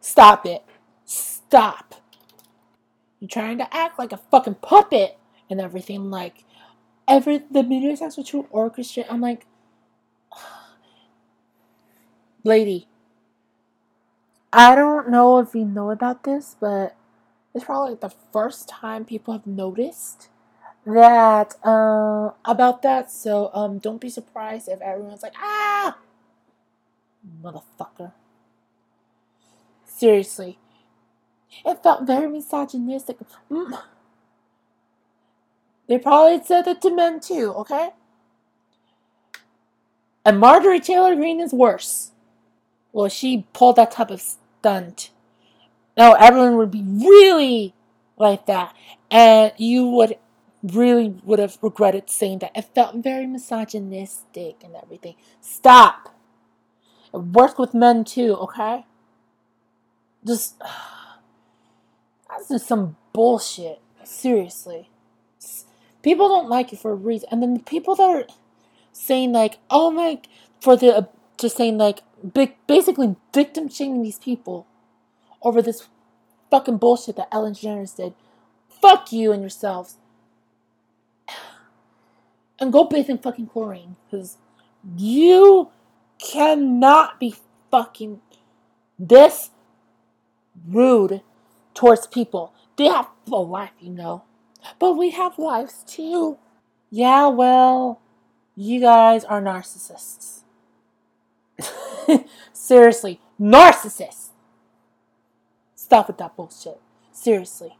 Stop 0.00 0.46
it. 0.46 0.64
Stop. 1.04 1.96
You're 3.20 3.28
trying 3.28 3.58
to 3.58 3.76
act 3.76 3.98
like 3.98 4.12
a 4.12 4.16
fucking 4.16 4.54
puppet 4.62 5.18
and 5.50 5.60
everything. 5.60 6.10
Like, 6.10 6.44
every 7.06 7.42
the 7.50 7.62
Midwest 7.62 8.00
Actual 8.00 8.24
True 8.24 8.46
Orchestra. 8.50 9.04
I'm 9.10 9.20
like, 9.20 9.46
lady. 12.42 12.88
I 14.50 14.74
don't 14.74 15.10
know 15.10 15.40
if 15.40 15.54
you 15.54 15.66
know 15.66 15.90
about 15.90 16.24
this, 16.24 16.56
but 16.58 16.96
it's 17.54 17.66
probably 17.66 17.96
the 17.96 18.14
first 18.32 18.66
time 18.66 19.04
people 19.04 19.34
have 19.34 19.46
noticed 19.46 20.30
that 20.86 21.54
uh, 21.64 22.30
about 22.44 22.82
that. 22.82 23.10
So 23.10 23.50
um, 23.54 23.78
don't 23.78 24.00
be 24.00 24.08
surprised 24.08 24.68
if 24.68 24.80
everyone's 24.80 25.22
like, 25.22 25.34
ah, 25.38 25.96
motherfucker. 27.42 28.12
Seriously, 29.84 30.58
it 31.64 31.82
felt 31.82 32.06
very 32.06 32.28
misogynistic. 32.28 33.18
Mm. 33.50 33.80
They 35.86 35.98
probably 35.98 36.42
said 36.44 36.66
it 36.66 36.80
to 36.82 36.90
men 36.90 37.20
too, 37.20 37.52
okay? 37.54 37.90
And 40.24 40.40
Marjorie 40.40 40.80
Taylor 40.80 41.14
Greene 41.14 41.40
is 41.40 41.52
worse. 41.52 42.12
Well, 42.92 43.08
she 43.08 43.46
pulled 43.52 43.76
that 43.76 43.90
type 43.90 44.10
of 44.10 44.22
stunt. 44.22 45.10
Now 45.96 46.14
everyone 46.14 46.56
would 46.56 46.70
be 46.70 46.82
really 46.82 47.74
like 48.16 48.46
that. 48.46 48.74
And 49.10 49.52
you 49.58 49.86
would 49.88 50.16
really 50.64 51.14
would 51.24 51.38
have 51.38 51.58
regretted 51.60 52.08
saying 52.08 52.38
that. 52.40 52.52
It 52.56 52.70
felt 52.74 52.96
very 52.96 53.26
misogynistic 53.26 54.56
and 54.64 54.74
everything. 54.74 55.14
Stop. 55.40 56.14
It 57.12 57.18
worked 57.18 57.58
with 57.58 57.74
men 57.74 58.04
too, 58.04 58.34
okay? 58.36 58.86
Just 60.26 60.58
that's 62.28 62.48
just 62.48 62.66
some 62.66 62.96
bullshit. 63.12 63.80
Seriously. 64.04 64.90
People 66.02 66.28
don't 66.28 66.48
like 66.50 66.72
you 66.72 66.78
for 66.78 66.90
a 66.90 66.94
reason. 66.96 67.28
And 67.32 67.42
then 67.42 67.54
the 67.54 67.60
people 67.60 67.94
that 67.94 68.02
are 68.02 68.26
saying 68.92 69.32
like, 69.32 69.58
oh 69.70 69.90
my, 69.90 70.20
for 70.60 70.76
the, 70.76 71.08
just 71.38 71.56
saying 71.56 71.78
like, 71.78 72.00
big, 72.32 72.54
basically 72.66 73.16
victim 73.32 73.68
shaming 73.68 74.02
these 74.02 74.18
people 74.18 74.66
over 75.42 75.62
this 75.62 75.88
fucking 76.50 76.76
bullshit 76.76 77.16
that 77.16 77.28
Ellen 77.32 77.54
DeGeneres 77.54 77.96
did. 77.96 78.14
Fuck 78.68 79.12
you 79.12 79.32
and 79.32 79.42
yourselves. 79.42 79.96
And 82.58 82.72
go 82.72 82.84
bathe 82.84 83.10
in 83.10 83.18
fucking 83.18 83.48
chlorine. 83.48 83.96
Because 84.10 84.38
you 84.96 85.70
cannot 86.18 87.18
be 87.18 87.34
fucking 87.70 88.20
this 88.98 89.50
rude 90.66 91.22
towards 91.74 92.06
people. 92.06 92.52
They 92.76 92.86
have 92.86 93.08
a 93.30 93.36
life, 93.36 93.72
you 93.80 93.90
know. 93.90 94.24
But 94.78 94.94
we 94.94 95.10
have 95.10 95.38
lives 95.38 95.84
too. 95.86 96.38
Yeah, 96.90 97.26
well, 97.26 98.00
you 98.56 98.80
guys 98.80 99.24
are 99.24 99.42
narcissists. 99.42 100.42
Seriously, 102.52 103.20
narcissists. 103.40 104.28
Stop 105.74 106.08
with 106.08 106.18
that 106.18 106.36
bullshit. 106.36 106.80
Seriously. 107.12 107.76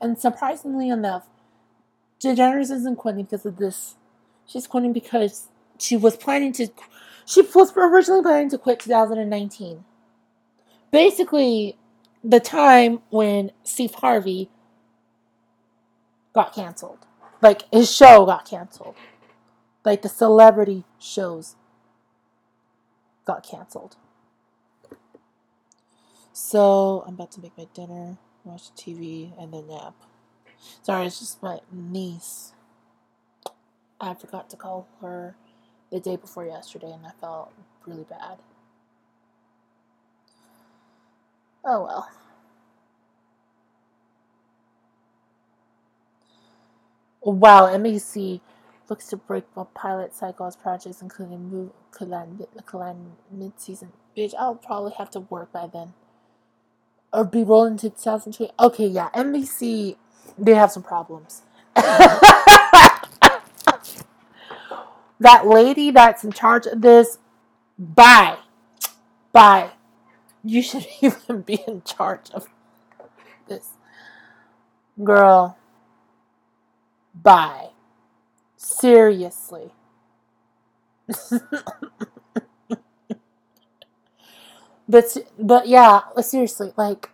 And 0.00 0.18
surprisingly 0.18 0.88
enough, 0.88 1.26
DeGeneres 2.20 2.70
isn't 2.70 2.96
quitting 2.96 3.24
because 3.24 3.46
of 3.46 3.56
this. 3.56 3.96
She's 4.46 4.66
quitting 4.66 4.92
because 4.92 5.48
she 5.78 5.96
was 5.96 6.16
planning 6.16 6.52
to. 6.54 6.68
She 7.24 7.42
was 7.42 7.72
originally 7.76 8.22
planning 8.22 8.50
to 8.50 8.58
quit 8.58 8.80
2019. 8.80 9.84
Basically, 10.92 11.76
the 12.22 12.40
time 12.40 13.00
when 13.10 13.50
Steve 13.64 13.94
Harvey 13.94 14.50
got 16.32 16.54
canceled. 16.54 16.98
Like 17.40 17.62
his 17.72 17.94
show 17.94 18.26
got 18.26 18.48
canceled. 18.48 18.94
Like 19.84 20.02
the 20.02 20.08
celebrity 20.08 20.84
shows 20.98 21.56
got 23.24 23.46
canceled. 23.46 23.96
So 26.32 27.04
I'm 27.06 27.14
about 27.14 27.32
to 27.32 27.40
make 27.40 27.56
my 27.56 27.66
dinner, 27.72 28.18
watch 28.46 28.70
TV, 28.76 29.32
and 29.40 29.52
then 29.52 29.68
nap. 29.68 29.94
Sorry, 30.82 31.06
it's 31.06 31.18
just 31.18 31.42
my 31.42 31.60
niece. 31.70 32.52
I 34.00 34.14
forgot 34.14 34.48
to 34.50 34.56
call 34.56 34.86
her 35.00 35.36
the 35.90 36.00
day 36.00 36.16
before 36.16 36.44
yesterday 36.44 36.92
and 36.92 37.06
I 37.06 37.10
felt 37.20 37.52
really 37.86 38.04
bad. 38.04 38.38
Oh 41.64 41.84
well. 41.84 42.08
Wow, 47.22 47.66
NBC 47.66 48.40
looks 48.88 49.08
to 49.08 49.16
break 49.16 49.44
up 49.56 49.74
pilot 49.74 50.14
cycles 50.14 50.56
projects, 50.56 51.02
including 51.02 51.50
Move 51.50 51.72
Kalan 51.92 53.06
mid-season. 53.32 53.92
Bitch, 54.16 54.32
I'll 54.38 54.54
probably 54.54 54.92
have 54.96 55.10
to 55.10 55.20
work 55.20 55.52
by 55.52 55.66
then. 55.66 55.94
Or 57.16 57.24
be 57.24 57.42
rolling 57.42 57.78
to 57.78 57.90
2020. 57.90 58.52
Okay, 58.60 58.86
yeah, 58.86 59.08
NBC, 59.14 59.96
they 60.38 60.54
have 60.54 60.70
some 60.70 60.82
problems. 60.82 61.42
that 61.74 63.02
lady 65.46 65.90
that's 65.90 66.22
in 66.24 66.32
charge 66.32 66.66
of 66.66 66.82
this, 66.82 67.18
bye. 67.78 68.36
Bye 69.32 69.70
you 70.46 70.62
should 70.62 70.86
even 71.00 71.42
be 71.42 71.62
in 71.66 71.82
charge 71.82 72.30
of 72.30 72.46
this. 73.48 73.70
Girl, 75.02 75.58
bye. 77.14 77.70
Seriously. 78.56 79.72
but 84.88 85.16
but 85.38 85.68
yeah, 85.68 86.02
uh, 86.16 86.22
seriously, 86.22 86.72
like 86.76 87.10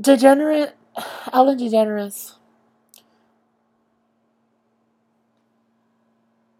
degenerate 0.00 0.74
Ellen 1.32 1.58
DeGeneres 1.58 2.34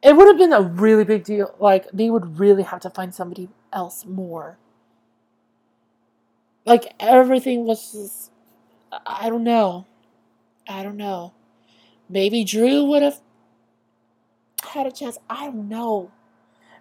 it 0.07 0.17
would 0.17 0.29
have 0.29 0.39
been 0.39 0.53
a 0.53 0.61
really 0.63 1.03
big 1.05 1.25
deal. 1.25 1.53
Like, 1.59 1.91
they 1.93 2.11
would 2.11 2.39
really 2.39 2.63
have 2.63 2.81
to 2.83 2.91
find 2.91 3.13
somebody 3.13 3.49
else 3.73 4.05
more. 4.05 4.57
Like, 6.65 6.95
everything 7.01 7.65
was 7.65 7.93
just. 7.93 8.31
I 9.05 9.29
don't 9.29 9.43
know. 9.45 9.87
I 10.69 10.85
don't 10.85 10.97
know. 10.97 11.35
Maybe 12.09 12.45
Drew 12.45 12.85
would 12.85 13.03
have 13.03 13.21
had 14.73 14.87
a 14.87 14.93
chance. 14.93 15.19
I 15.29 15.47
don't 15.47 15.69
know. 15.69 16.13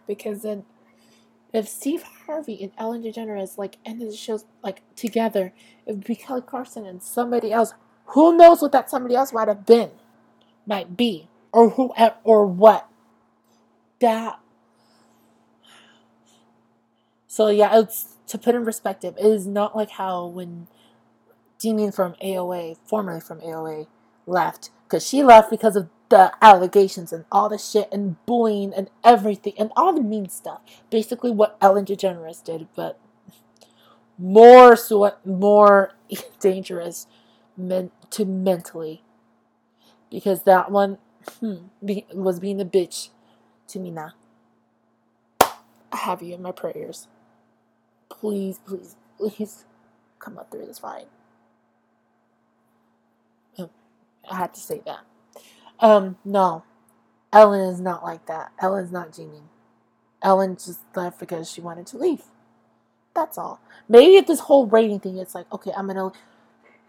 Because 0.07 0.43
then, 0.43 0.65
if 1.53 1.67
Steve 1.67 2.03
Harvey 2.25 2.61
and 2.61 2.71
Ellen 2.77 3.03
DeGeneres, 3.03 3.57
like, 3.57 3.77
ended 3.85 4.11
the 4.11 4.15
shows, 4.15 4.45
like, 4.63 4.81
together, 4.95 5.53
it 5.85 5.91
would 5.91 6.05
be 6.05 6.15
Kelly 6.15 6.41
Clarkson 6.41 6.85
and 6.85 7.01
somebody 7.01 7.51
else. 7.51 7.73
Who 8.07 8.37
knows 8.37 8.61
what 8.61 8.71
that 8.73 8.89
somebody 8.89 9.15
else 9.15 9.33
might 9.33 9.47
have 9.47 9.65
been? 9.65 9.91
Might 10.65 10.95
be. 10.95 11.29
Or 11.51 11.69
who, 11.69 11.93
eh, 11.95 12.09
or 12.23 12.45
what 12.45 12.89
that 13.99 14.39
so 17.27 17.47
yeah 17.47 17.79
it's 17.79 18.15
to 18.27 18.37
put 18.37 18.55
in 18.55 18.65
perspective 18.65 19.15
it 19.17 19.25
is 19.25 19.47
not 19.47 19.75
like 19.75 19.91
how 19.91 20.25
when 20.25 20.67
Damien 21.59 21.91
from 21.91 22.13
AOA 22.23 22.77
formerly 22.85 23.21
from 23.21 23.39
AOA 23.39 23.87
left 24.27 24.69
because 24.83 25.07
she 25.07 25.23
left 25.23 25.49
because 25.49 25.75
of 25.75 25.89
the 26.09 26.31
allegations 26.41 27.11
and 27.11 27.25
all 27.31 27.49
the 27.49 27.57
shit 27.57 27.89
and 27.91 28.23
bullying 28.25 28.73
and 28.73 28.89
everything 29.03 29.53
and 29.57 29.71
all 29.75 29.93
the 29.93 30.01
mean 30.01 30.29
stuff 30.29 30.61
basically 30.89 31.31
what 31.31 31.57
Ellen 31.61 31.85
DeGeneres 31.85 32.43
did 32.43 32.67
but 32.75 32.99
more 34.17 34.75
so 34.75 35.11
more 35.25 35.93
dangerous 36.39 37.07
men- 37.57 37.91
to 38.11 38.25
mentally 38.25 39.03
because 40.09 40.43
that 40.43 40.71
one 40.71 40.97
hmm, 41.39 41.55
be- 41.83 42.05
was 42.13 42.39
being 42.39 42.61
a 42.61 42.65
bitch 42.65 43.09
to 43.67 43.79
me 43.79 43.91
now. 43.91 44.11
I 45.91 45.97
have 45.97 46.21
you 46.21 46.35
in 46.35 46.41
my 46.41 46.51
prayers. 46.51 47.07
Please, 48.09 48.59
please, 48.65 48.95
please 49.17 49.65
come 50.19 50.37
up 50.37 50.51
through 50.51 50.65
this 50.65 50.79
fight. 50.79 51.07
Oh, 53.57 53.69
I 54.29 54.37
had 54.37 54.53
to 54.53 54.59
say 54.59 54.81
that. 54.85 55.01
Um, 55.79 56.17
no. 56.23 56.63
Ellen 57.33 57.61
is 57.61 57.81
not 57.81 58.03
like 58.03 58.25
that. 58.27 58.51
Ellen's 58.59 58.91
not 58.91 59.13
Jeannie. 59.13 59.49
Ellen 60.21 60.55
just 60.55 60.79
left 60.95 61.19
because 61.19 61.49
she 61.49 61.61
wanted 61.61 61.85
to 61.87 61.97
leave. 61.97 62.23
That's 63.13 63.37
all. 63.37 63.59
Maybe 63.87 64.15
if 64.15 64.27
this 64.27 64.41
whole 64.41 64.65
rating 64.65 64.99
thing, 64.99 65.17
it's 65.17 65.35
like, 65.35 65.51
okay, 65.51 65.71
I'm 65.75 65.87
gonna. 65.87 66.11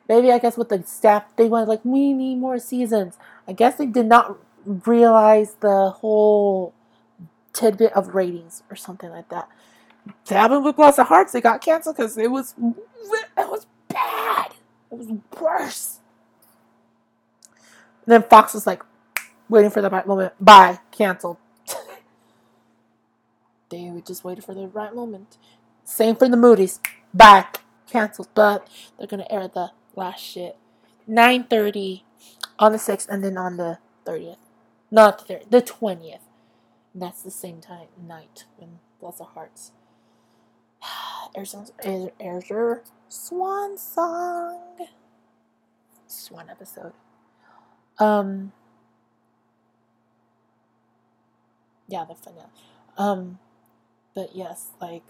Maybe 0.08 0.30
I 0.30 0.38
guess 0.38 0.56
with 0.56 0.68
the 0.68 0.82
staff, 0.84 1.24
they 1.36 1.48
wanted 1.48 1.68
like 1.68 1.84
we 1.84 2.12
need 2.12 2.36
more 2.36 2.58
seasons. 2.58 3.16
I 3.46 3.52
guess 3.52 3.76
they 3.76 3.86
did 3.86 4.06
not 4.06 4.38
realize 4.64 5.54
the 5.60 5.90
whole 5.90 6.74
tidbit 7.52 7.92
of 7.92 8.14
ratings 8.14 8.62
or 8.70 8.76
something 8.76 9.10
like 9.10 9.28
that. 9.30 9.48
Dabbing 10.24 10.62
with 10.62 10.78
Lost 10.78 10.98
of 10.98 11.08
Hearts, 11.08 11.32
they 11.32 11.40
got 11.40 11.60
canceled 11.60 11.96
because 11.96 12.16
it 12.16 12.30
was 12.30 12.54
it 12.58 13.48
was 13.48 13.66
bad. 13.88 14.52
It 14.90 14.98
was 14.98 15.08
worse. 15.40 16.00
Then 18.06 18.22
Fox 18.22 18.54
was 18.54 18.66
like, 18.66 18.82
waiting 19.48 19.70
for 19.70 19.82
the 19.82 19.90
right 19.90 20.06
moment. 20.06 20.32
Bye. 20.40 20.80
Canceled. 20.90 21.38
they 23.68 24.02
just 24.06 24.24
waited 24.24 24.44
for 24.44 24.54
the 24.54 24.68
right 24.68 24.94
moment. 24.94 25.36
Same 25.84 26.16
for 26.16 26.28
the 26.28 26.36
Moody's. 26.36 26.80
Bye. 27.12 27.46
Canceled. 27.86 28.28
But 28.34 28.68
they're 28.98 29.06
gonna 29.06 29.26
air 29.30 29.48
the 29.48 29.70
last 29.94 30.22
shit. 30.22 30.56
9.30 31.08 32.02
on 32.58 32.72
the 32.72 32.78
6th 32.78 33.08
and 33.08 33.22
then 33.22 33.38
on 33.38 33.56
the 33.56 33.78
30th. 34.04 34.36
Not 34.90 35.26
the 35.26 35.34
30th, 35.34 35.50
the 35.50 35.62
20th. 35.62 36.18
And 36.92 37.02
that's 37.02 37.22
the 37.22 37.30
same 37.30 37.60
time 37.60 37.86
night 38.04 38.44
when 38.56 38.80
Bless 39.00 39.20
of 39.20 39.28
Hearts 39.28 39.72
airs, 41.36 41.54
airs 42.20 42.50
your 42.50 42.82
swan 43.08 43.78
song. 43.78 44.60
Swan 46.06 46.48
episode. 46.50 46.92
Um 47.98 48.52
yeah, 51.88 52.04
the 52.04 52.14
finale. 52.14 52.48
Um 52.98 53.38
but 54.14 54.34
yes, 54.34 54.68
like 54.80 55.02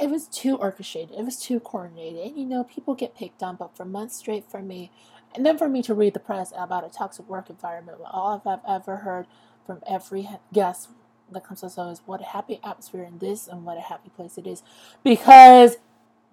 it 0.00 0.08
was 0.08 0.26
too 0.28 0.56
orchestrated. 0.56 1.14
It 1.16 1.24
was 1.24 1.36
too 1.36 1.60
coordinated. 1.60 2.28
And 2.28 2.38
you 2.38 2.46
know, 2.46 2.64
people 2.64 2.94
get 2.94 3.14
picked 3.14 3.42
on, 3.42 3.56
but 3.56 3.76
for 3.76 3.84
months 3.84 4.16
straight 4.16 4.50
for 4.50 4.62
me, 4.62 4.90
and 5.34 5.44
then 5.44 5.58
for 5.58 5.68
me 5.68 5.82
to 5.82 5.94
read 5.94 6.14
the 6.14 6.20
press 6.20 6.52
about 6.56 6.84
a 6.84 6.88
toxic 6.88 7.28
work 7.28 7.50
environment, 7.50 7.98
all 8.10 8.42
I've 8.44 8.60
ever 8.66 8.96
heard 8.96 9.26
from 9.66 9.82
every 9.86 10.28
guest 10.52 10.88
that 11.30 11.44
comes 11.44 11.60
to 11.60 11.66
us 11.66 11.78
is 11.78 12.02
what 12.06 12.20
a 12.22 12.24
happy 12.24 12.58
atmosphere 12.64 13.04
in 13.04 13.18
this 13.18 13.46
and 13.46 13.64
what 13.64 13.76
a 13.76 13.82
happy 13.82 14.08
place 14.08 14.38
it 14.38 14.46
is. 14.46 14.62
Because 15.04 15.76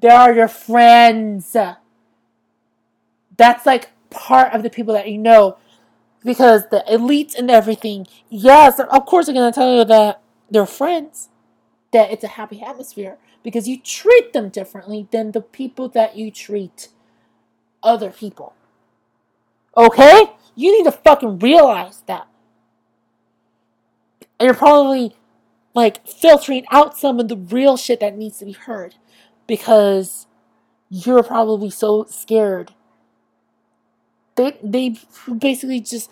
they 0.02 0.10
are 0.10 0.34
your 0.34 0.48
friends. 0.48 1.56
That's 3.36 3.66
like 3.66 3.90
part 4.10 4.54
of 4.54 4.64
the 4.64 4.70
people 4.70 4.94
that 4.94 5.10
you 5.10 5.18
know. 5.18 5.58
Because 6.24 6.64
the 6.72 6.84
elites 6.90 7.36
and 7.36 7.50
everything, 7.50 8.08
yes, 8.30 8.80
of 8.80 9.06
course, 9.06 9.28
they're 9.28 9.36
going 9.36 9.52
to 9.52 9.56
tell 9.56 9.76
you 9.76 9.86
that 9.86 10.22
they're 10.50 10.66
friends, 10.66 11.30
that 11.94 12.12
it's 12.12 12.24
a 12.24 12.30
happy 12.30 12.62
atmosphere 12.62 13.18
because 13.44 13.68
you 13.68 13.80
treat 13.80 14.34
them 14.34 14.50
differently 14.50 15.08
than 15.12 15.32
the 15.32 15.40
people 15.42 15.88
that 15.90 16.18
you 16.18 16.30
treat 16.30 16.90
other 17.82 18.10
people. 18.10 18.54
Okay? 19.78 20.34
You 20.56 20.76
need 20.76 20.84
to 20.84 20.92
fucking 20.92 21.40
realize 21.40 22.04
that. 22.08 22.28
And 24.40 24.48
you're 24.48 24.54
probably 24.54 25.16
like 25.74 26.06
filtering 26.06 26.66
out 26.72 26.98
some 26.98 27.20
of 27.20 27.28
the 27.28 27.38
real 27.38 27.78
shit 27.78 28.00
that 28.00 28.18
needs 28.18 28.40
to 28.40 28.46
be 28.46 28.52
heard 28.52 28.96
because 29.48 30.28
you're 30.90 31.24
probably 31.24 31.70
so 31.70 32.06
scared. 32.10 32.74
They 34.38 34.58
they 34.64 34.96
basically 35.38 35.82
just 35.82 36.10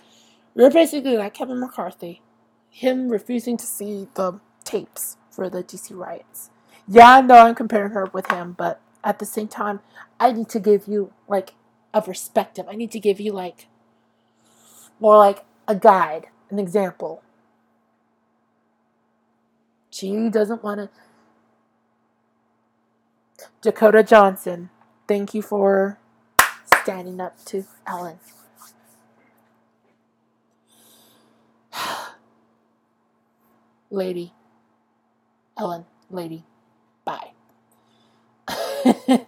you're 0.56 0.72
basically 0.72 1.16
like 1.16 1.34
Kevin 1.34 1.60
McCarthy, 1.60 2.22
him 2.70 3.08
refusing 3.08 3.56
to 3.58 3.66
see 3.66 4.10
the 4.16 4.40
tapes 4.66 5.18
for 5.32 5.50
the 5.50 5.64
DC 5.64 5.96
riots 5.96 6.50
yeah, 6.88 7.18
I 7.18 7.22
know 7.22 7.36
I'm 7.36 7.56
comparing 7.56 7.92
her 7.92 8.06
with 8.06 8.30
him, 8.30 8.54
but 8.58 8.80
at 9.04 9.20
the 9.20 9.26
same 9.26 9.48
time, 9.48 9.80
I 10.20 10.32
need 10.32 10.50
to 10.50 10.60
give 10.60 10.88
you 10.88 11.14
like 11.28 11.54
a 11.94 12.02
perspective. 12.02 12.66
I 12.70 12.76
need 12.76 12.92
to 12.92 13.00
give 13.00 13.20
you 13.20 13.32
like 13.32 13.68
more 15.00 15.18
like 15.18 15.46
a 15.68 15.76
guide, 15.76 16.28
an 16.50 16.60
example. 16.60 17.24
She 19.90 20.30
doesn't 20.30 20.64
want 20.64 20.80
to. 20.80 20.90
Dakota 23.62 24.04
Johnson, 24.04 24.70
thank 25.08 25.34
you 25.34 25.42
for 25.42 25.98
standing 26.86 27.22
up 27.22 27.44
to 27.48 27.66
Ellen. 27.88 28.20
lady. 33.92 34.34
Ellen, 35.58 35.86
lady. 36.12 36.44
Bye. 37.06 37.32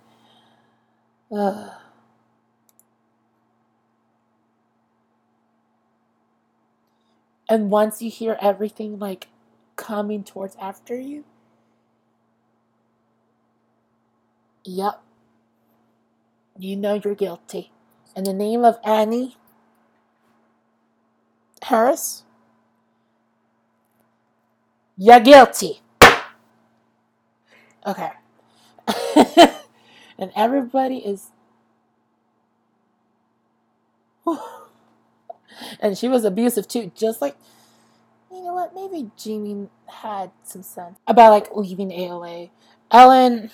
uh. 1.34 1.70
And 7.50 7.72
once 7.72 8.02
you 8.02 8.12
hear 8.12 8.38
everything 8.42 9.00
like 9.00 9.28
coming 9.78 10.24
towards 10.24 10.56
after 10.62 11.00
you, 11.00 11.26
yep, 14.66 15.02
you 16.60 16.76
know 16.76 17.00
you're 17.04 17.16
guilty. 17.16 17.72
In 18.16 18.24
the 18.24 18.34
name 18.34 18.64
of 18.64 18.78
Annie 18.84 19.38
Harris, 21.62 22.24
you're 24.98 25.20
guilty. 25.20 25.82
Okay. 27.86 28.10
and 30.18 30.32
everybody 30.36 30.98
is. 30.98 31.28
and 35.80 35.98
she 35.98 36.08
was 36.08 36.26
abusive 36.26 36.68
too, 36.68 36.92
just 36.96 37.22
like. 37.22 37.38
You 38.30 38.44
know 38.44 38.54
what? 38.54 38.76
Maybe 38.76 39.10
Jamie 39.16 39.70
had 39.88 40.32
some 40.44 40.62
sense 40.62 41.00
about 41.08 41.32
like 41.32 41.56
leaving 41.56 41.90
AOA. 41.90 42.50
Ellen, 42.92 43.50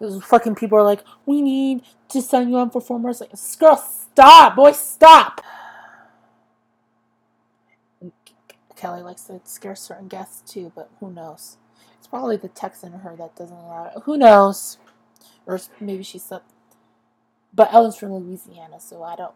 those 0.00 0.24
fucking 0.24 0.54
people 0.54 0.78
are 0.78 0.82
like, 0.82 1.04
we 1.26 1.42
need 1.42 1.82
to 2.08 2.22
send 2.22 2.50
you 2.50 2.56
on 2.56 2.70
for 2.70 2.80
four 2.80 2.98
more. 2.98 3.12
Like, 3.12 3.32
girl, 3.58 3.76
stop, 3.76 4.56
boy, 4.56 4.72
stop. 4.72 5.42
Kelly 8.76 9.02
likes 9.02 9.24
to 9.24 9.42
scare 9.44 9.76
certain 9.76 10.08
guests 10.08 10.50
too, 10.50 10.72
but 10.74 10.88
who 11.00 11.12
knows? 11.12 11.58
It's 11.98 12.06
probably 12.06 12.38
the 12.38 12.48
text 12.48 12.82
in 12.82 12.92
her 12.92 13.14
that 13.16 13.36
doesn't 13.36 13.54
allow 13.54 13.92
it. 13.94 14.02
Who 14.04 14.16
knows? 14.16 14.78
Or 15.44 15.60
maybe 15.78 16.02
she's 16.02 16.22
sub. 16.22 16.42
But 17.52 17.74
Ellen's 17.74 17.96
from 17.96 18.14
Louisiana, 18.14 18.80
so 18.80 19.02
I 19.02 19.16
don't. 19.16 19.34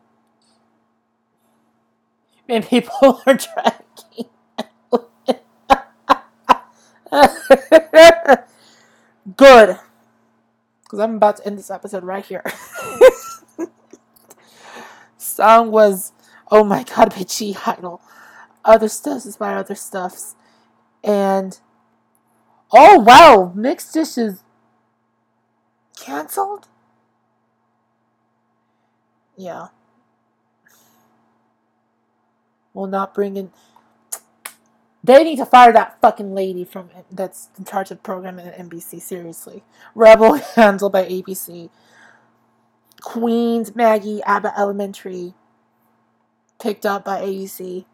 Man, 2.49 2.63
people 2.63 3.21
are 3.27 3.37
tracking. 3.37 4.31
Good. 9.37 9.79
Because 10.85 11.01
I'm 11.01 11.17
about 11.17 11.39
to 11.39 11.47
end 11.47 11.59
this 11.59 11.71
episode 11.71 12.05
right 12.05 12.25
here. 12.25 12.45
Song 15.19 15.71
was, 15.71 16.13
oh 16.51 16.65
my 16.65 16.85
god, 16.85 17.13
bitchy 17.13 17.57
idol. 17.67 18.01
Other 18.65 18.89
stuffs 18.89 19.27
is 19.27 19.37
by 19.37 19.55
other 19.55 19.75
stuffs. 19.75 20.37
And 21.03 21.59
Oh 22.77 22.99
wow, 22.99 23.53
mixed-ish 23.55 24.19
is 24.19 24.43
canceled? 25.97 26.67
Yeah. 29.37 29.69
Will 32.73 32.89
not 32.89 33.15
bring 33.15 33.37
in. 33.37 33.53
They 35.05 35.23
need 35.23 35.37
to 35.37 35.45
fire 35.45 35.71
that 35.75 36.01
fucking 36.01 36.35
lady 36.35 36.65
from 36.65 36.89
that's 37.13 37.51
in 37.59 37.67
charge 37.67 37.91
of 37.91 38.03
programming 38.03 38.47
at 38.47 38.57
NBC. 38.59 39.03
Seriously, 39.03 39.63
Rebel 39.95 40.35
handled 40.55 40.93
by 40.93 41.05
ABC. 41.05 41.69
Queens, 43.03 43.77
Maggie, 43.77 44.23
Abbott 44.23 44.55
Elementary, 44.57 45.35
picked 46.59 46.87
up 46.87 47.05
by 47.05 47.21
ABC. 47.21 47.85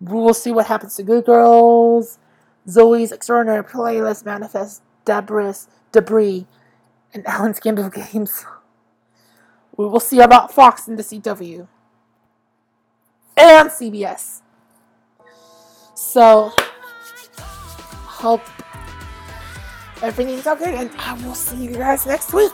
We'll 0.00 0.32
see 0.32 0.52
what 0.52 0.66
happens 0.66 0.94
to 0.94 1.02
Good 1.02 1.24
Girls. 1.24 2.20
Zoey's 2.68 3.10
Extraordinary 3.10 3.64
Playlist 3.64 4.24
Manifest 4.24 4.80
Debris, 5.04 5.66
Debris, 5.90 6.46
and 7.12 7.24
Ellen's 7.26 7.58
Game 7.58 7.78
of 7.78 7.92
Games. 7.92 8.46
We 9.76 9.86
will 9.86 9.98
see 9.98 10.20
about 10.20 10.52
Fox 10.54 10.86
and 10.86 10.96
the 10.96 11.02
CW. 11.02 11.66
And 13.36 13.70
CBS. 13.70 14.42
So, 15.94 16.52
hope 17.38 18.42
everything's 20.02 20.46
okay, 20.46 20.76
and 20.76 20.90
I 20.98 21.14
will 21.24 21.34
see 21.34 21.56
you 21.56 21.74
guys 21.74 22.04
next 22.06 22.32
week. 22.32 22.52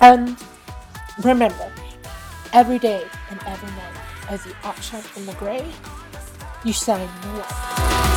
And 0.00 0.36
remember, 1.24 1.72
every 2.52 2.78
day 2.78 3.04
and 3.30 3.40
every 3.46 3.70
night, 3.70 3.94
as 4.28 4.44
you 4.46 4.52
outshine 4.64 5.02
from 5.02 5.26
the 5.26 5.32
gray, 5.34 5.66
you 6.64 6.72
shine 6.72 7.08
in 7.22 7.38
light. 7.38 8.07